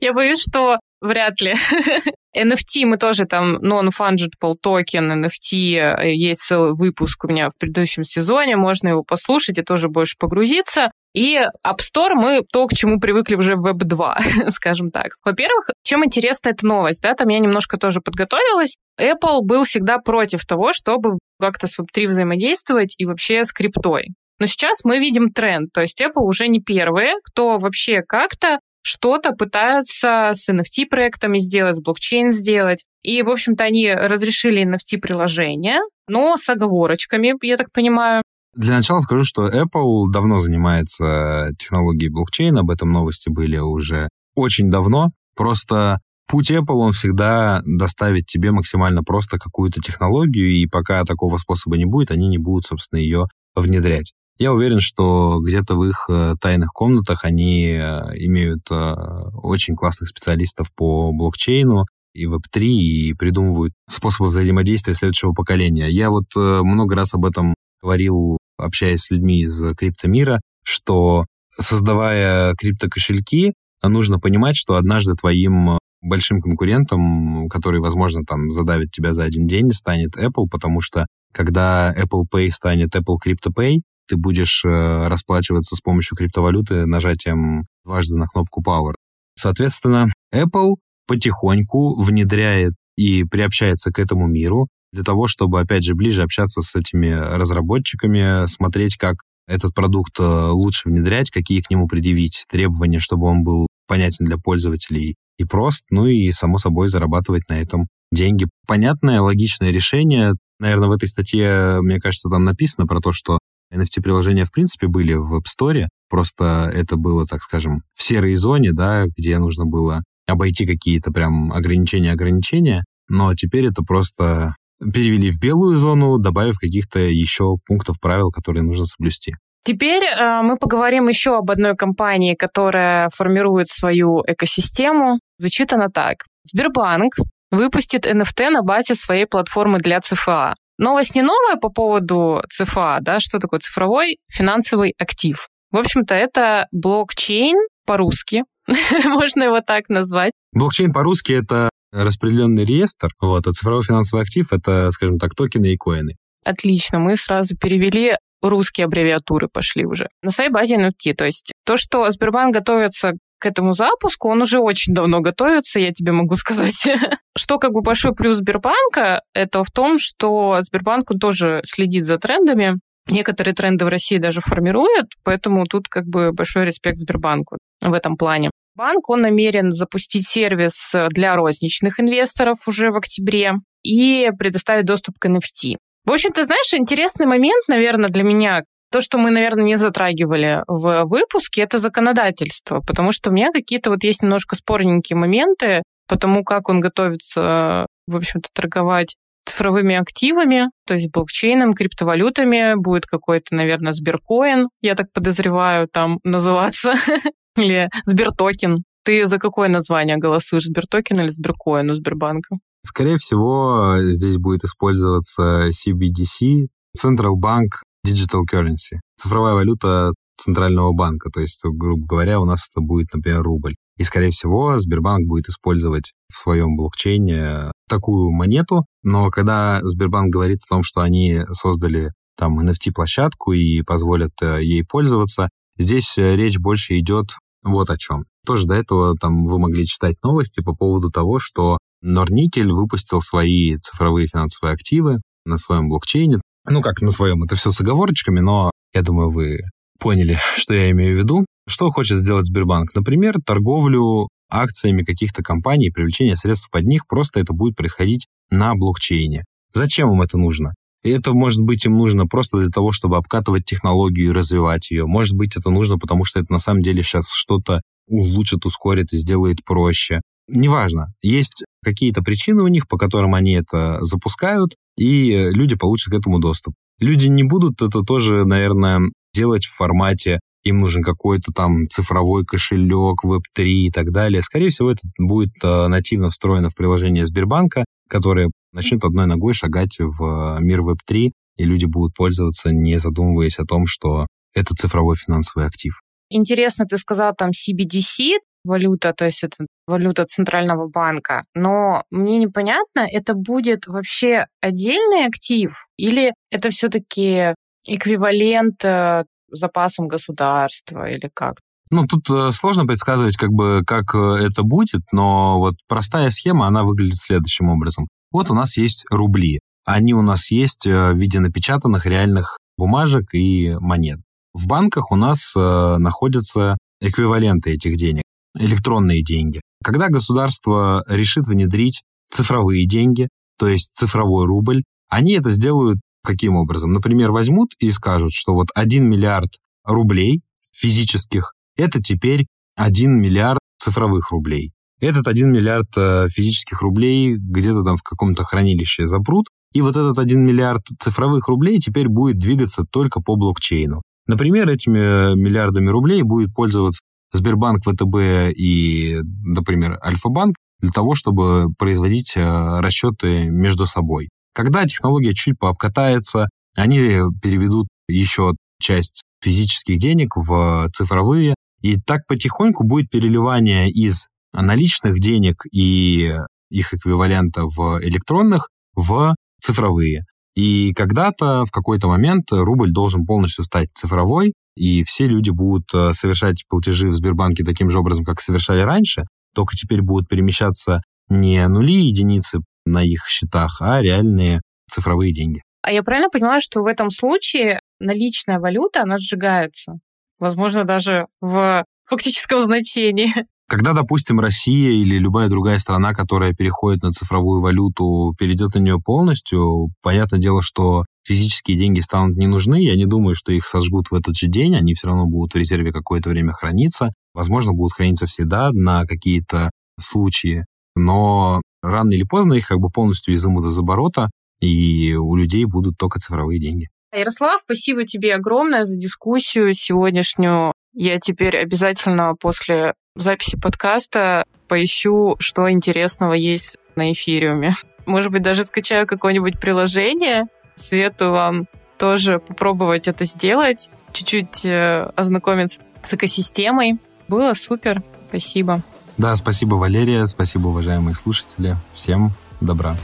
Я 0.00 0.12
боюсь, 0.12 0.40
что 0.40 0.78
вряд 1.00 1.40
ли. 1.40 1.54
NFT 2.36 2.84
мы 2.84 2.98
тоже 2.98 3.24
там 3.24 3.56
non-fungible 3.56 4.54
токен 4.60 5.24
NFT, 5.24 5.98
э, 5.98 6.14
есть 6.14 6.42
целый 6.42 6.74
выпуск 6.74 7.24
у 7.24 7.28
меня 7.28 7.48
в 7.48 7.56
предыдущем 7.58 8.04
сезоне, 8.04 8.56
можно 8.56 8.88
его 8.88 9.02
послушать 9.02 9.58
и 9.58 9.62
тоже 9.62 9.88
больше 9.88 10.16
погрузиться. 10.18 10.90
И 11.14 11.36
App 11.66 11.78
Store 11.78 12.12
мы 12.14 12.42
то, 12.52 12.66
к 12.66 12.74
чему 12.74 13.00
привыкли 13.00 13.36
уже 13.36 13.56
в 13.56 13.66
Web 13.66 13.78
2, 13.78 14.18
скажем 14.50 14.90
так. 14.90 15.16
Во-первых, 15.24 15.70
чем 15.82 16.04
интересна 16.04 16.50
эта 16.50 16.66
новость, 16.66 17.00
да, 17.02 17.14
там 17.14 17.28
я 17.28 17.38
немножко 17.38 17.78
тоже 17.78 18.00
подготовилась. 18.00 18.76
Apple 19.00 19.40
был 19.42 19.64
всегда 19.64 19.98
против 19.98 20.44
того, 20.44 20.74
чтобы 20.74 21.18
как-то 21.40 21.66
с 21.66 21.78
Web 21.78 21.86
3 21.92 22.06
взаимодействовать 22.08 22.94
и 22.98 23.06
вообще 23.06 23.46
с 23.46 23.52
криптой. 23.52 24.08
Но 24.38 24.46
сейчас 24.46 24.84
мы 24.84 24.98
видим 24.98 25.30
тренд, 25.30 25.70
то 25.72 25.80
есть 25.80 26.00
Apple 26.00 26.22
уже 26.22 26.48
не 26.48 26.60
первые, 26.60 27.14
кто 27.24 27.58
вообще 27.58 28.02
как-то 28.02 28.58
что-то 28.82 29.32
пытаются 29.32 30.30
с 30.34 30.48
NFT-проектами 30.48 31.38
сделать, 31.38 31.74
с 31.74 31.82
блокчейн 31.82 32.30
сделать. 32.30 32.84
И, 33.02 33.20
в 33.22 33.30
общем-то, 33.30 33.64
они 33.64 33.90
разрешили 33.92 34.64
NFT-приложения, 34.64 35.80
но 36.08 36.36
с 36.36 36.48
оговорочками, 36.48 37.34
я 37.42 37.56
так 37.56 37.72
понимаю. 37.72 38.22
Для 38.54 38.76
начала 38.76 39.00
скажу, 39.00 39.24
что 39.24 39.48
Apple 39.48 40.10
давно 40.12 40.38
занимается 40.38 41.50
технологией 41.58 42.10
блокчейна, 42.10 42.60
об 42.60 42.70
этом 42.70 42.92
новости 42.92 43.28
были 43.28 43.58
уже 43.58 44.08
очень 44.36 44.70
давно. 44.70 45.08
Просто 45.34 45.98
путь 46.28 46.52
Apple, 46.52 46.76
он 46.76 46.92
всегда 46.92 47.62
доставит 47.66 48.26
тебе 48.26 48.52
максимально 48.52 49.02
просто 49.02 49.38
какую-то 49.38 49.80
технологию, 49.80 50.48
и 50.48 50.66
пока 50.66 51.04
такого 51.04 51.38
способа 51.38 51.76
не 51.76 51.86
будет, 51.86 52.12
они 52.12 52.28
не 52.28 52.38
будут, 52.38 52.66
собственно, 52.66 53.00
ее 53.00 53.26
внедрять. 53.56 54.12
Я 54.38 54.52
уверен, 54.52 54.80
что 54.80 55.40
где-то 55.40 55.76
в 55.76 55.84
их 55.84 56.06
э, 56.10 56.34
тайных 56.38 56.68
комнатах 56.74 57.24
они 57.24 57.68
э, 57.68 57.78
имеют 58.16 58.70
э, 58.70 58.94
очень 59.32 59.74
классных 59.74 60.10
специалистов 60.10 60.68
по 60.74 61.10
блокчейну 61.12 61.86
и 62.12 62.26
Web3 62.26 62.60
и 62.60 63.14
придумывают 63.14 63.72
способы 63.88 64.28
взаимодействия 64.28 64.92
следующего 64.92 65.32
поколения. 65.32 65.88
Я 65.88 66.10
вот 66.10 66.24
много 66.34 66.96
раз 66.96 67.14
об 67.14 67.26
этом 67.26 67.54
говорил, 67.82 68.38
общаясь 68.58 69.00
с 69.00 69.10
людьми 69.10 69.40
из 69.40 69.62
криптомира, 69.76 70.40
что 70.62 71.26
создавая 71.58 72.54
криптокошельки, 72.54 73.52
нужно 73.82 74.18
понимать, 74.18 74.56
что 74.56 74.76
однажды 74.76 75.14
твоим 75.14 75.78
большим 76.00 76.40
конкурентом, 76.40 77.48
который, 77.50 77.80
возможно, 77.80 78.22
там 78.26 78.50
задавит 78.50 78.92
тебя 78.92 79.12
за 79.12 79.24
один 79.24 79.46
день, 79.46 79.72
станет 79.72 80.16
Apple, 80.16 80.46
потому 80.50 80.80
что 80.80 81.06
когда 81.32 81.94
Apple 81.94 82.22
Pay 82.32 82.50
станет 82.50 82.96
Apple 82.96 83.16
Crypto 83.22 83.52
Pay, 83.54 83.80
ты 84.08 84.16
будешь 84.16 84.64
э, 84.64 85.08
расплачиваться 85.08 85.76
с 85.76 85.80
помощью 85.80 86.16
криптовалюты 86.16 86.86
нажатием 86.86 87.66
дважды 87.84 88.16
на 88.16 88.26
кнопку 88.26 88.62
Power. 88.62 88.94
Соответственно, 89.38 90.12
Apple 90.34 90.74
потихоньку 91.06 92.00
внедряет 92.02 92.72
и 92.96 93.24
приобщается 93.24 93.92
к 93.92 93.98
этому 93.98 94.26
миру 94.26 94.68
для 94.92 95.02
того, 95.02 95.28
чтобы, 95.28 95.60
опять 95.60 95.84
же, 95.84 95.94
ближе 95.94 96.22
общаться 96.22 96.62
с 96.62 96.74
этими 96.74 97.10
разработчиками, 97.10 98.46
смотреть, 98.46 98.96
как 98.96 99.16
этот 99.46 99.74
продукт 99.74 100.18
э, 100.18 100.22
лучше 100.22 100.88
внедрять, 100.88 101.30
какие 101.30 101.60
к 101.60 101.70
нему 101.70 101.86
предъявить 101.86 102.44
требования, 102.50 102.98
чтобы 102.98 103.26
он 103.26 103.44
был 103.44 103.66
понятен 103.86 104.24
для 104.24 104.38
пользователей 104.38 105.16
и 105.38 105.44
прост, 105.44 105.84
ну 105.90 106.06
и, 106.06 106.32
само 106.32 106.58
собой, 106.58 106.88
зарабатывать 106.88 107.48
на 107.48 107.60
этом 107.60 107.86
деньги. 108.10 108.46
Понятное, 108.66 109.20
логичное 109.20 109.70
решение. 109.70 110.32
Наверное, 110.58 110.88
в 110.88 110.92
этой 110.92 111.08
статье, 111.08 111.78
мне 111.82 112.00
кажется, 112.00 112.28
там 112.28 112.44
написано 112.44 112.86
про 112.86 113.00
то, 113.00 113.12
что 113.12 113.38
NFT-приложения, 113.72 114.44
в 114.44 114.52
принципе, 114.52 114.86
были 114.86 115.14
в 115.14 115.34
App 115.34 115.44
Store, 115.44 115.86
просто 116.08 116.70
это 116.72 116.96
было, 116.96 117.26
так 117.26 117.42
скажем, 117.42 117.82
в 117.94 118.02
серой 118.02 118.34
зоне, 118.34 118.72
да, 118.72 119.04
где 119.06 119.38
нужно 119.38 119.64
было 119.64 120.02
обойти 120.26 120.66
какие-то 120.66 121.12
прям 121.12 121.52
ограничения-ограничения, 121.52 122.84
но 123.08 123.34
теперь 123.34 123.66
это 123.66 123.82
просто 123.82 124.54
перевели 124.80 125.30
в 125.30 125.38
белую 125.40 125.76
зону, 125.76 126.18
добавив 126.18 126.58
каких-то 126.58 126.98
еще 126.98 127.56
пунктов 127.66 127.98
правил, 128.00 128.30
которые 128.30 128.62
нужно 128.62 128.84
соблюсти. 128.84 129.34
Теперь 129.64 130.04
э, 130.04 130.42
мы 130.42 130.56
поговорим 130.56 131.08
еще 131.08 131.38
об 131.38 131.50
одной 131.50 131.74
компании, 131.74 132.34
которая 132.34 133.08
формирует 133.10 133.68
свою 133.68 134.22
экосистему. 134.24 135.18
Звучит 135.38 135.72
она 135.72 135.88
так. 135.88 136.18
Сбербанк 136.44 137.14
выпустит 137.50 138.06
NFT 138.06 138.50
на 138.50 138.62
базе 138.62 138.94
своей 138.94 139.26
платформы 139.26 139.78
для 139.78 140.00
ЦФА. 140.00 140.54
Новость 140.78 141.14
не 141.14 141.22
новая 141.22 141.56
по 141.56 141.70
поводу 141.70 142.42
ЦФА, 142.48 142.98
да, 143.00 143.20
что 143.20 143.38
такое 143.38 143.60
цифровой 143.60 144.18
финансовый 144.28 144.94
актив. 144.98 145.48
В 145.70 145.78
общем-то, 145.78 146.14
это 146.14 146.66
блокчейн 146.70 147.56
по-русски, 147.86 148.44
можно 149.04 149.44
его 149.44 149.60
так 149.60 149.88
назвать. 149.88 150.32
Блокчейн 150.52 150.92
по-русски— 150.92 151.32
это 151.42 151.70
распределенный 151.92 152.64
реестр, 152.64 153.10
вот, 153.20 153.46
а 153.46 153.52
цифровой 153.52 153.82
финансовый 153.82 154.22
актив— 154.22 154.46
это, 154.52 154.90
скажем 154.90 155.18
так, 155.18 155.34
токены 155.34 155.72
и 155.72 155.76
коины. 155.76 156.16
Отлично, 156.44 156.98
мы 156.98 157.16
сразу 157.16 157.56
перевели 157.56 158.16
русские 158.42 158.84
аббревиатуры 158.84 159.48
пошли 159.48 159.84
уже. 159.84 160.08
На 160.22 160.30
своей 160.30 160.50
базе 160.50 160.76
NFT. 160.76 161.14
То 161.14 161.24
есть 161.24 161.52
то, 161.64 161.76
что 161.76 162.10
Сбербанк 162.10 162.54
готовится 162.54 163.12
к 163.38 163.46
этому 163.46 163.72
запуску, 163.72 164.28
он 164.28 164.42
уже 164.42 164.58
очень 164.58 164.94
давно 164.94 165.20
готовится, 165.20 165.80
я 165.80 165.92
тебе 165.92 166.12
могу 166.12 166.34
сказать. 166.36 166.88
что 167.36 167.58
как 167.58 167.72
бы 167.72 167.82
большой 167.82 168.14
плюс 168.14 168.36
Сбербанка, 168.36 169.22
это 169.34 169.62
в 169.64 169.70
том, 169.70 169.98
что 169.98 170.58
Сбербанк 170.60 171.10
он 171.10 171.18
тоже 171.18 171.60
следит 171.64 172.04
за 172.04 172.18
трендами, 172.18 172.78
Некоторые 173.08 173.54
тренды 173.54 173.84
в 173.84 173.88
России 173.88 174.18
даже 174.18 174.40
формирует, 174.40 175.06
поэтому 175.22 175.64
тут 175.66 175.86
как 175.88 176.06
бы 176.06 176.32
большой 176.32 176.64
респект 176.64 176.98
Сбербанку 176.98 177.56
в 177.80 177.92
этом 177.92 178.16
плане. 178.16 178.50
Банк, 178.74 179.08
он 179.08 179.22
намерен 179.22 179.70
запустить 179.70 180.28
сервис 180.28 180.92
для 181.10 181.36
розничных 181.36 182.00
инвесторов 182.00 182.66
уже 182.66 182.90
в 182.90 182.96
октябре 182.96 183.54
и 183.84 184.30
предоставить 184.36 184.86
доступ 184.86 185.18
к 185.20 185.28
NFT. 185.28 185.76
В 186.04 186.12
общем-то, 186.12 186.44
знаешь, 186.44 186.74
интересный 186.74 187.26
момент, 187.26 187.68
наверное, 187.68 188.10
для 188.10 188.22
меня, 188.22 188.62
То, 188.92 189.00
что 189.00 189.18
мы, 189.18 189.30
наверное, 189.30 189.64
не 189.64 189.76
затрагивали 189.76 190.62
в 190.66 191.04
выпуске, 191.04 191.62
это 191.62 191.78
законодательство, 191.78 192.80
потому 192.80 193.12
что 193.12 193.30
у 193.30 193.32
меня 193.32 193.50
какие-то 193.52 193.90
вот 193.90 194.04
есть 194.04 194.22
немножко 194.22 194.56
спорненькие 194.56 195.16
моменты 195.16 195.82
по 196.08 196.16
тому, 196.16 196.44
как 196.44 196.68
он 196.68 196.80
готовится, 196.80 197.86
в 198.06 198.16
общем-то, 198.16 198.48
торговать 198.54 199.16
цифровыми 199.44 199.94
активами, 199.94 200.70
то 200.86 200.94
есть 200.94 201.10
блокчейном, 201.12 201.72
криптовалютами. 201.72 202.74
Будет 202.76 203.06
какой-то, 203.06 203.54
наверное, 203.54 203.92
Сберкоин, 203.92 204.68
я 204.82 204.94
так 204.94 205.06
подозреваю, 205.12 205.88
там 205.88 206.18
называться, 206.24 206.94
или 207.56 207.88
Сбертокен. 208.04 208.84
Ты 209.04 209.26
за 209.26 209.38
какое 209.38 209.68
название 209.68 210.16
голосуешь, 210.16 210.64
Сбертокен 210.64 211.20
или 211.20 211.28
Сберкоин 211.28 211.90
у 211.90 211.94
Сбербанка? 211.94 212.56
Скорее 212.84 213.18
всего, 213.18 213.96
здесь 214.00 214.36
будет 214.36 214.64
использоваться 214.64 215.70
CBDC, 215.70 216.66
Central 216.96 217.34
Bank 217.40 217.82
Digital 218.06 218.42
Currency, 218.50 219.00
цифровая 219.16 219.54
валюта 219.54 220.12
центрального 220.38 220.92
банка. 220.92 221.30
То 221.30 221.40
есть, 221.40 221.60
грубо 221.64 222.06
говоря, 222.06 222.40
у 222.40 222.44
нас 222.44 222.68
это 222.70 222.80
будет, 222.80 223.12
например, 223.12 223.42
рубль. 223.42 223.74
И, 223.98 224.04
скорее 224.04 224.30
всего, 224.30 224.78
Сбербанк 224.78 225.26
будет 225.26 225.48
использовать 225.48 226.12
в 226.32 226.38
своем 226.38 226.76
блокчейне 226.76 227.72
такую 227.88 228.30
монету. 228.30 228.84
Но 229.02 229.30
когда 229.30 229.80
Сбербанк 229.82 230.32
говорит 230.32 230.60
о 230.66 230.74
том, 230.74 230.82
что 230.84 231.00
они 231.00 231.40
создали 231.52 232.12
там 232.36 232.60
NFT-площадку 232.60 233.52
и 233.52 233.82
позволят 233.82 234.32
э, 234.42 234.62
ей 234.62 234.84
пользоваться, 234.84 235.48
здесь 235.78 236.18
э, 236.18 236.36
речь 236.36 236.58
больше 236.58 236.98
идет 236.98 237.36
вот 237.64 237.88
о 237.88 237.96
чем. 237.96 238.24
Тоже 238.44 238.66
до 238.66 238.74
этого 238.74 239.16
там 239.18 239.44
вы 239.44 239.58
могли 239.58 239.86
читать 239.86 240.16
новости 240.22 240.62
по 240.62 240.74
поводу 240.74 241.10
того, 241.10 241.38
что 241.38 241.78
Норникель 242.02 242.70
выпустил 242.70 243.20
свои 243.20 243.76
цифровые 243.78 244.28
финансовые 244.28 244.74
активы 244.74 245.20
на 245.46 245.58
своем 245.58 245.88
блокчейне. 245.88 246.40
Ну 246.68 246.82
как 246.82 247.00
на 247.00 247.10
своем, 247.10 247.44
это 247.44 247.54
все 247.54 247.70
с 247.70 247.80
оговорочками, 247.80 248.40
но 248.40 248.70
я 248.92 249.02
думаю, 249.02 249.30
вы 249.30 249.60
поняли, 249.98 250.38
что 250.56 250.74
я 250.74 250.90
имею 250.90 251.14
в 251.14 251.18
виду. 251.18 251.46
Что 251.68 251.90
хочет 251.90 252.18
сделать 252.18 252.46
Сбербанк? 252.46 252.94
Например, 252.94 253.36
торговлю 253.44 254.28
акциями 254.50 255.02
каких-то 255.02 255.42
компаний, 255.42 255.90
привлечение 255.90 256.36
средств 256.36 256.68
под 256.70 256.84
них, 256.84 257.06
просто 257.06 257.40
это 257.40 257.52
будет 257.52 257.76
происходить 257.76 258.26
на 258.50 258.74
блокчейне. 258.74 259.44
Зачем 259.74 260.12
им 260.12 260.22
это 260.22 260.38
нужно? 260.38 260.74
Это, 261.02 261.32
может 261.32 261.60
быть, 261.60 261.84
им 261.84 261.96
нужно 261.96 262.26
просто 262.26 262.60
для 262.60 262.70
того, 262.70 262.90
чтобы 262.90 263.16
обкатывать 263.16 263.64
технологию 263.64 264.28
и 264.28 264.32
развивать 264.32 264.90
ее. 264.90 265.06
Может 265.06 265.36
быть, 265.36 265.56
это 265.56 265.70
нужно, 265.70 265.98
потому 265.98 266.24
что 266.24 266.40
это 266.40 266.52
на 266.52 266.58
самом 266.58 266.82
деле 266.82 267.02
сейчас 267.02 267.30
что-то 267.32 267.80
улучшит, 268.08 268.64
ускорит 268.66 269.12
и 269.12 269.18
сделает 269.18 269.64
проще. 269.64 270.20
Неважно. 270.48 271.12
Есть 271.22 271.64
какие-то 271.82 272.22
причины 272.22 272.62
у 272.62 272.68
них, 272.68 272.88
по 272.88 272.98
которым 272.98 273.34
они 273.34 273.52
это 273.52 273.98
запускают, 274.04 274.74
и 274.96 275.50
люди 275.52 275.76
получат 275.76 276.12
к 276.12 276.16
этому 276.16 276.38
доступ. 276.38 276.74
Люди 276.98 277.26
не 277.26 277.42
будут 277.42 277.82
это 277.82 278.02
тоже, 278.02 278.44
наверное, 278.44 279.00
делать 279.34 279.66
в 279.66 279.74
формате 279.74 280.40
им 280.66 280.80
нужен 280.80 281.02
какой-то 281.02 281.52
там 281.52 281.88
цифровой 281.88 282.44
кошелек, 282.44 283.24
Web3 283.24 283.64
и 283.64 283.90
так 283.90 284.10
далее. 284.10 284.42
Скорее 284.42 284.70
всего, 284.70 284.90
это 284.90 285.02
будет 285.18 285.52
э, 285.62 285.86
нативно 285.86 286.28
встроено 286.30 286.70
в 286.70 286.74
приложение 286.74 287.24
Сбербанка, 287.24 287.84
которое 288.08 288.50
начнет 288.72 289.04
одной 289.04 289.26
ногой 289.26 289.54
шагать 289.54 289.96
в 289.98 290.58
мир 290.60 290.80
Web3, 290.80 291.30
и 291.56 291.64
люди 291.64 291.84
будут 291.84 292.14
пользоваться, 292.14 292.70
не 292.70 292.98
задумываясь 292.98 293.58
о 293.58 293.64
том, 293.64 293.86
что 293.86 294.26
это 294.54 294.74
цифровой 294.74 295.16
финансовый 295.16 295.66
актив. 295.66 295.94
Интересно, 296.30 296.84
ты 296.86 296.98
сказал 296.98 297.32
там 297.36 297.50
CBDC, 297.50 298.38
валюта, 298.66 299.12
то 299.12 299.24
есть 299.24 299.44
это 299.44 299.66
валюта 299.86 300.24
центрального 300.26 300.88
банка. 300.88 301.44
Но 301.54 302.02
мне 302.10 302.38
непонятно, 302.38 303.06
это 303.10 303.34
будет 303.34 303.86
вообще 303.86 304.46
отдельный 304.60 305.26
актив 305.26 305.86
или 305.96 306.34
это 306.50 306.70
все-таки 306.70 307.54
эквивалент 307.86 308.84
э, 308.84 309.24
запасам 309.50 310.08
государства 310.08 311.08
или 311.08 311.30
как? 311.32 311.56
Ну, 311.90 312.06
тут 312.06 312.28
э, 312.30 312.50
сложно 312.52 312.84
предсказывать, 312.84 313.36
как 313.36 313.50
бы, 313.50 313.82
как 313.86 314.14
э, 314.14 314.46
это 314.46 314.62
будет, 314.62 315.02
но 315.12 315.58
вот 315.58 315.74
простая 315.88 316.30
схема, 316.30 316.66
она 316.66 316.82
выглядит 316.82 317.18
следующим 317.18 317.68
образом. 317.68 318.08
Вот 318.32 318.50
у 318.50 318.54
нас 318.54 318.76
есть 318.76 319.04
рубли. 319.10 319.60
Они 319.84 320.14
у 320.14 320.22
нас 320.22 320.50
есть 320.50 320.84
в 320.84 321.14
виде 321.14 321.38
напечатанных 321.38 322.06
реальных 322.06 322.58
бумажек 322.76 323.32
и 323.34 323.76
монет. 323.78 324.18
В 324.52 324.66
банках 324.66 325.12
у 325.12 325.16
нас 325.16 325.52
находятся 325.54 326.76
эквиваленты 327.00 327.70
этих 327.70 327.96
денег, 327.96 328.24
электронные 328.58 329.22
деньги. 329.22 329.60
Когда 329.82 330.08
государство 330.08 331.04
решит 331.08 331.46
внедрить 331.46 332.02
цифровые 332.32 332.86
деньги, 332.86 333.28
то 333.58 333.68
есть 333.68 333.94
цифровой 333.94 334.46
рубль, 334.46 334.82
они 335.08 335.34
это 335.34 335.50
сделают 335.50 335.98
Каким 336.26 336.56
образом? 336.56 336.92
Например, 336.92 337.30
возьмут 337.30 337.74
и 337.78 337.92
скажут, 337.92 338.32
что 338.32 338.52
вот 338.52 338.66
1 338.74 339.08
миллиард 339.08 339.50
рублей 339.84 340.42
физических– 340.72 341.52
это 341.76 342.02
теперь 342.02 342.46
1 342.74 343.12
миллиард 343.12 343.60
цифровых 343.78 344.32
рублей. 344.32 344.72
Этот 345.00 345.28
1 345.28 345.52
миллиард 345.52 345.86
э, 345.96 346.26
физических 346.28 346.82
рублей 346.82 347.36
где-то 347.36 347.84
там 347.84 347.96
в 347.96 348.02
каком-то 348.02 348.42
хранилище 348.42 349.06
запрут, 349.06 349.46
и 349.72 349.82
вот 349.82 349.96
этот 349.96 350.18
1 350.18 350.44
миллиард 350.44 350.82
цифровых 350.98 351.46
рублей 351.46 351.78
теперь 351.78 352.08
будет 352.08 352.38
двигаться 352.38 352.82
только 352.90 353.20
по 353.20 353.36
блокчейну. 353.36 354.02
Например, 354.26 354.68
этими 354.68 354.98
э, 355.32 355.34
миллиардами 355.36 355.90
рублей 355.90 356.22
будет 356.22 356.52
пользоваться 356.52 357.02
Сбербанк, 357.32 357.82
ВТБ 357.84 358.56
и, 358.56 359.18
например, 359.42 359.98
Альфа-банк 360.04 360.56
для 360.80 360.90
того, 360.90 361.14
чтобы 361.14 361.68
производить 361.78 362.36
э, 362.36 362.80
расчеты 362.80 363.44
между 363.50 363.86
собой. 363.86 364.28
Когда 364.54 364.84
технология 364.84 365.34
чуть 365.34 365.58
пообкатается, 365.58 366.48
они 366.74 366.98
переведут 367.42 367.88
еще 368.08 368.52
часть 368.80 369.22
физических 369.42 369.98
денег 369.98 370.36
в 370.36 370.88
цифровые, 370.94 371.54
и 371.82 371.96
так 372.00 372.26
потихоньку 372.26 372.84
будет 372.84 373.10
переливание 373.10 373.90
из 373.90 374.26
наличных 374.52 375.18
денег 375.20 375.64
и 375.70 376.34
их 376.70 376.94
эквивалента 376.94 377.64
в 377.64 378.00
электронных 378.02 378.68
в 378.94 379.34
цифровые. 379.60 380.24
И 380.54 380.94
когда-то, 380.94 381.64
в 381.66 381.70
какой-то 381.70 382.08
момент, 382.08 382.50
рубль 382.50 382.92
должен 382.92 383.26
полностью 383.26 383.64
стать 383.64 383.88
цифровой, 383.94 384.54
и 384.76 385.02
все 385.02 385.26
люди 385.26 385.50
будут 385.50 385.92
э, 385.94 386.12
совершать 386.12 386.64
платежи 386.68 387.08
в 387.08 387.14
Сбербанке 387.14 387.64
таким 387.64 387.90
же 387.90 387.98
образом, 387.98 388.24
как 388.24 388.40
совершали 388.40 388.80
раньше, 388.80 389.24
только 389.54 389.74
теперь 389.74 390.02
будут 390.02 390.28
перемещаться 390.28 391.00
не 391.28 391.66
нули 391.66 391.94
и 391.94 392.08
единицы 392.08 392.60
на 392.84 393.02
их 393.02 393.26
счетах, 393.26 393.78
а 393.80 394.00
реальные 394.00 394.60
цифровые 394.88 395.32
деньги. 395.32 395.62
А 395.82 395.92
я 395.92 396.02
правильно 396.02 396.28
понимаю, 396.30 396.60
что 396.60 396.82
в 396.82 396.86
этом 396.86 397.10
случае 397.10 397.80
наличная 397.98 398.58
валюта, 398.58 399.02
она 399.02 399.18
сжигается? 399.18 399.94
Возможно, 400.38 400.84
даже 400.84 401.26
в 401.40 401.84
фактическом 402.04 402.60
значении. 402.60 403.32
Когда, 403.68 403.94
допустим, 403.94 404.38
Россия 404.38 404.90
или 404.90 405.18
любая 405.18 405.48
другая 405.48 405.78
страна, 405.78 406.14
которая 406.14 406.52
переходит 406.52 407.02
на 407.02 407.10
цифровую 407.10 407.60
валюту, 407.60 408.32
перейдет 408.38 408.74
на 408.74 408.78
нее 408.78 408.98
полностью, 409.04 409.88
понятное 410.02 410.38
дело, 410.38 410.62
что 410.62 411.04
физические 411.26 411.76
деньги 411.76 411.98
станут 411.98 412.36
не 412.36 412.46
нужны. 412.46 412.80
Я 412.80 412.94
не 412.94 413.06
думаю, 413.06 413.34
что 413.34 413.50
их 413.50 413.66
сожгут 413.66 414.06
в 414.10 414.14
этот 414.14 414.36
же 414.36 414.46
день. 414.46 414.76
Они 414.76 414.94
все 414.94 415.08
равно 415.08 415.26
будут 415.26 415.54
в 415.54 415.56
резерве 415.56 415.92
какое-то 415.92 416.30
время 416.30 416.52
храниться. 416.52 417.12
Возможно, 417.34 417.72
будут 417.72 417.94
храниться 417.94 418.26
всегда 418.26 418.70
на 418.72 419.04
какие-то 419.04 419.70
случаи. 420.00 420.64
Но 420.94 421.60
рано 421.82 422.12
или 422.12 422.22
поздно 422.22 422.54
их 422.54 422.68
как 422.68 422.78
бы 422.78 422.88
полностью 422.88 423.34
изымут 423.34 423.66
из 423.66 423.76
оборота, 423.76 424.30
и 424.60 425.14
у 425.14 425.34
людей 425.34 425.64
будут 425.64 425.98
только 425.98 426.20
цифровые 426.20 426.60
деньги. 426.60 426.88
Ярослав, 427.12 427.60
спасибо 427.64 428.04
тебе 428.04 428.34
огромное 428.34 428.84
за 428.84 428.96
дискуссию 428.96 429.74
сегодняшнюю. 429.74 430.72
Я 430.92 431.18
теперь 431.18 431.56
обязательно 431.56 432.34
после 432.40 432.94
записи 433.16 433.56
подкаста 433.56 434.44
поищу, 434.68 435.36
что 435.38 435.70
интересного 435.70 436.34
есть 436.34 436.76
на 436.94 437.12
эфириуме. 437.12 437.74
Может 438.04 438.30
быть, 438.30 438.42
даже 438.42 438.64
скачаю 438.64 439.06
какое-нибудь 439.06 439.58
приложение. 439.58 440.44
Советую 440.76 441.32
вам 441.32 441.66
тоже 441.98 442.38
попробовать 442.38 443.08
это 443.08 443.24
сделать, 443.24 443.90
чуть-чуть 444.12 444.64
э, 444.64 445.10
ознакомиться 445.16 445.80
с 446.04 446.14
экосистемой. 446.14 446.98
Было 447.28 447.54
супер. 447.54 448.02
Спасибо. 448.28 448.82
Да, 449.16 449.34
спасибо, 449.36 449.74
Валерия. 449.74 450.26
Спасибо, 450.26 450.68
уважаемые 450.68 451.16
слушатели. 451.16 451.76
Всем 451.94 452.32
добра. 452.60 452.96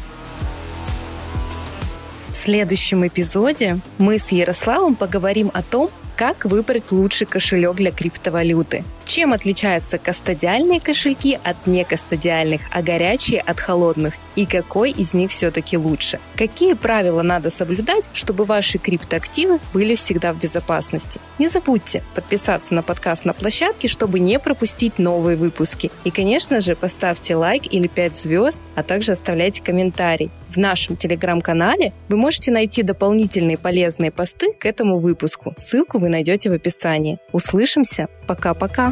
В 2.28 2.34
следующем 2.34 3.06
эпизоде 3.06 3.78
мы 3.98 4.18
с 4.18 4.30
Ярославом 4.30 4.94
поговорим 4.94 5.50
о 5.52 5.62
том, 5.62 5.90
как 6.16 6.44
выбрать 6.44 6.92
лучший 6.92 7.26
кошелек 7.26 7.76
для 7.76 7.90
криптовалюты– 7.90 8.84
Чем 9.04 9.32
отличаются 9.32 9.98
кастодиальные 9.98 10.80
кошельки 10.80 11.38
от 11.42 11.66
некастодиальных, 11.66 12.62
а 12.70 12.82
горячие 12.82 13.40
от 13.40 13.60
холодных? 13.60 14.14
И 14.36 14.46
какой 14.46 14.90
из 14.90 15.12
них 15.12 15.30
все-таки 15.30 15.76
лучше? 15.76 16.18
Какие 16.36 16.74
правила 16.74 17.22
надо 17.22 17.50
соблюдать, 17.50 18.04
чтобы 18.14 18.44
ваши 18.44 18.78
криптоактивы 18.78 19.58
были 19.74 19.94
всегда 19.94 20.32
в 20.32 20.38
безопасности? 20.38 21.20
Не 21.38 21.48
забудьте 21.48 22.02
подписаться 22.14 22.74
на 22.74 22.82
подкаст 22.82 23.24
на 23.24 23.34
площадке, 23.34 23.88
чтобы 23.88 24.20
не 24.20 24.38
пропустить 24.38 24.98
новые 24.98 25.36
выпуски. 25.36 25.90
И, 26.04 26.10
конечно 26.10 26.60
же, 26.60 26.74
поставьте 26.74 27.36
лайк 27.36 27.64
или 27.70 27.88
5 27.88 28.16
звезд, 28.16 28.60
а 28.74 28.82
также 28.82 29.12
оставляйте 29.12 29.62
комментарий. 29.62 30.30
В 30.48 30.58
нашем 30.58 30.96
телеграм-канале 30.96 31.92
вы 32.08 32.16
можете 32.18 32.52
найти 32.52 32.82
дополнительные 32.82 33.56
полезные 33.56 34.10
посты 34.10 34.52
к 34.52 34.66
этому 34.66 34.98
выпуску. 34.98 35.54
Ссылку 35.56 35.98
вы 35.98 36.08
найдете 36.08 36.50
в 36.50 36.52
описании. 36.52 37.18
Услышимся. 37.32 38.08
Пока-пока. 38.26 38.91